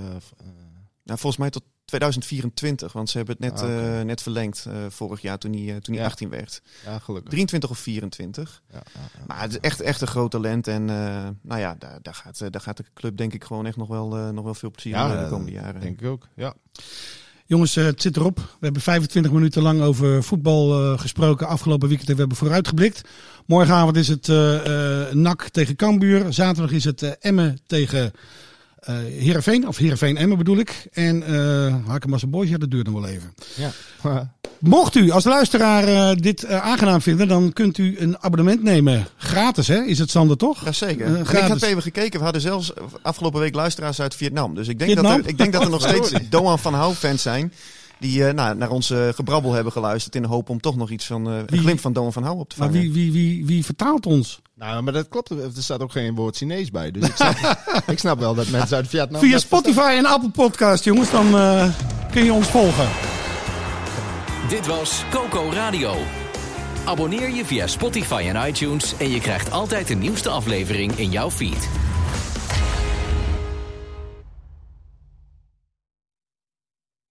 Nou, 1.03 1.19
volgens 1.19 1.37
mij 1.37 1.49
tot 1.49 1.63
2024, 1.85 2.93
want 2.93 3.09
ze 3.09 3.17
hebben 3.17 3.35
het 3.39 3.51
net, 3.51 3.61
Ah, 3.61 3.99
eh, 3.99 4.05
net 4.05 4.21
verlengd 4.21 4.65
eh, 4.67 4.73
vorig 4.89 5.21
jaar 5.21 5.37
toen 5.37 5.51
hij, 5.53 5.61
eh, 5.61 5.75
toen 5.81 5.93
hij 5.93 6.03
Ja. 6.03 6.09
18 6.09 6.29
werd. 6.29 6.61
ja, 6.85 6.99
gelukkig. 6.99 7.29
23 7.31 7.69
of 7.69 7.77
24. 7.79 8.61
Ja, 8.71 8.81
ja, 8.93 8.99
ja. 9.17 9.23
Maar 9.27 9.41
het 9.41 9.51
is 9.51 9.59
echt, 9.59 9.81
echt 9.81 10.01
een 10.01 10.07
groot 10.07 10.31
talent. 10.31 10.67
En 10.67 10.89
eh, 10.89 11.27
nou 11.41 11.59
ja, 11.59 11.75
daar, 11.79 11.99
daar, 12.01 12.13
gaat, 12.15 12.41
eh, 12.41 12.47
daar 12.51 12.61
gaat 12.61 12.77
de 12.77 12.85
club 12.93 13.17
denk 13.17 13.33
ik 13.33 13.43
gewoon 13.43 13.65
echt 13.65 13.77
nog 13.77 13.87
wel, 13.87 14.17
eh, 14.17 14.29
nog 14.29 14.43
wel 14.43 14.53
veel 14.53 14.71
plezier 14.71 14.91
Ja, 14.91 15.13
in 15.17 15.23
de 15.23 15.29
komende 15.29 15.51
jaren. 15.51 15.81
Denk 15.81 16.01
ik 16.01 16.07
ook, 16.07 16.27
ja. 16.35 16.53
Jongens, 17.47 17.75
het 17.75 18.01
zit 18.01 18.15
erop. 18.17 18.37
We 18.37 18.43
hebben 18.59 18.81
25 18.81 19.31
minuten 19.31 19.61
lang 19.61 19.81
over 19.81 20.23
voetbal 20.23 20.83
eh, 20.93 20.99
gesproken 20.99 21.47
afgelopen 21.47 21.87
weekend. 21.87 22.09
En 22.09 22.13
we 22.15 22.19
hebben 22.19 22.37
vooruitgeblikt. 22.37 23.01
Morgenavond 23.45 23.95
is 23.97 24.07
het 24.07 24.29
eh 24.29 25.07
eh, 25.09 25.13
NAC 25.13 25.49
tegen 25.49 25.75
Cambuur. 25.75 26.33
Zaterdag 26.33 26.71
is 26.71 26.83
het 26.83 27.01
eh, 27.01 27.11
Emmen 27.19 27.59
tegen 27.67 28.11
eh 28.85 28.95
Heerenveen. 28.95 29.67
Of 29.67 29.77
Heerenveen-Emmen 29.77 30.37
bedoel 30.37 30.57
ik. 30.57 30.87
En 30.93 31.23
eh 31.23 31.75
Hakemassa 31.87 32.27
Boys, 32.27 32.49
ja, 32.49 32.57
dat 32.57 32.71
duurt 32.71 32.85
nog 32.85 33.01
wel 33.01 33.09
even. 33.09 33.33
ja. 33.55 34.33
Mocht 34.59 34.95
u 34.95 35.11
als 35.11 35.23
luisteraar 35.23 35.83
eh, 35.87 36.15
dit 36.21 36.43
eh, 36.43 36.61
aangenaam 36.61 37.01
vinden, 37.01 37.27
dan 37.27 37.53
kunt 37.53 37.77
u 37.77 37.95
een 37.99 38.17
abonnement 38.19 38.63
nemen. 38.63 39.07
Gratis, 39.17 39.67
hè? 39.67 39.83
Is 39.83 39.99
het 39.99 40.09
Sander 40.09 40.37
toch? 40.37 40.65
Jazeker. 40.65 41.05
En 41.05 41.21
ik 41.21 41.27
heb 41.27 41.61
even 41.61 41.81
gekeken. 41.81 42.17
We 42.17 42.23
hadden 42.23 42.41
zelfs 42.41 42.73
afgelopen 43.01 43.39
week 43.39 43.55
luisteraars 43.55 44.01
uit 44.01 44.15
Vietnam. 44.15 44.55
Dus 44.55 44.67
ik 44.67 44.77
denk, 44.79 44.91
Vietnam? 44.91 45.15
dat 45.15 45.23
er, 45.23 45.29
ik 45.29 45.37
denk 45.37 45.53
dat 45.53 45.63
er 45.63 45.69
nog 45.69 45.81
steeds. 45.89 46.11
Doan 46.29 46.59
van 46.59 46.73
Hou 46.73 46.93
fans 46.93 47.21
zijn. 47.21 47.53
Die 47.99 48.25
eh, 48.27 48.33
nou, 48.33 48.55
naar 48.57 48.69
ons 48.69 48.93
gebrabbel 49.15 49.53
hebben 49.53 49.71
geluisterd. 49.71 50.15
In 50.15 50.21
de 50.21 50.27
hoop 50.27 50.49
om 50.49 50.61
toch 50.61 50.75
nog 50.75 50.89
iets 50.89 51.05
van 51.05 51.27
eh, 51.29 51.37
een 51.45 51.59
glimp 51.59 51.79
van 51.79 51.93
Doan 51.93 52.13
van 52.13 52.23
Hou 52.23 52.37
op 52.39 52.49
te 52.49 52.55
Maar 52.59 52.67
vangen. 52.67 52.81
wie, 52.81 52.93
wie, 52.93 53.11
wie, 53.11 53.45
wie 53.45 53.65
vertaalt 53.65 54.05
ons? 54.05 54.41
Nou, 54.55 54.83
maar 54.83 54.93
dat 54.93 55.07
klopt. 55.07 55.29
Er 55.29 55.51
staat 55.57 55.81
ook 55.81 55.91
geen 55.91 56.15
woord 56.15 56.35
Chinees 56.35 56.71
bij. 56.71 56.91
Dus 56.91 57.07
ik 57.07 57.15
snap, 57.15 57.57
ik 57.87 57.99
snap 57.99 58.19
wel 58.19 58.35
dat 58.35 58.47
mensen 58.47 58.77
uit 58.77 58.87
Vietnam... 58.87 59.21
Via 59.21 59.37
Spotify 59.37 59.93
en 59.97 60.05
Apple 60.05 60.29
Podcast, 60.29 60.83
jongens. 60.83 61.11
Dan 61.11 61.37
eh, 61.37 61.67
kun 62.11 62.23
je 62.23 62.33
ons 62.33 62.47
volgen. 62.47 62.89
Dit 64.49 64.67
was 64.67 65.03
Coco 65.09 65.49
Radio. 65.51 65.95
Abonneer 66.85 67.29
je 67.29 67.45
via 67.45 67.67
Spotify 67.67 68.31
en 68.33 68.47
iTunes 68.47 68.97
en 68.97 69.09
je 69.09 69.19
krijgt 69.19 69.51
altijd 69.51 69.87
de 69.87 69.95
nieuwste 69.95 70.29
aflevering 70.29 70.97
in 70.97 71.11
jouw 71.11 71.31
feed. 71.31 71.69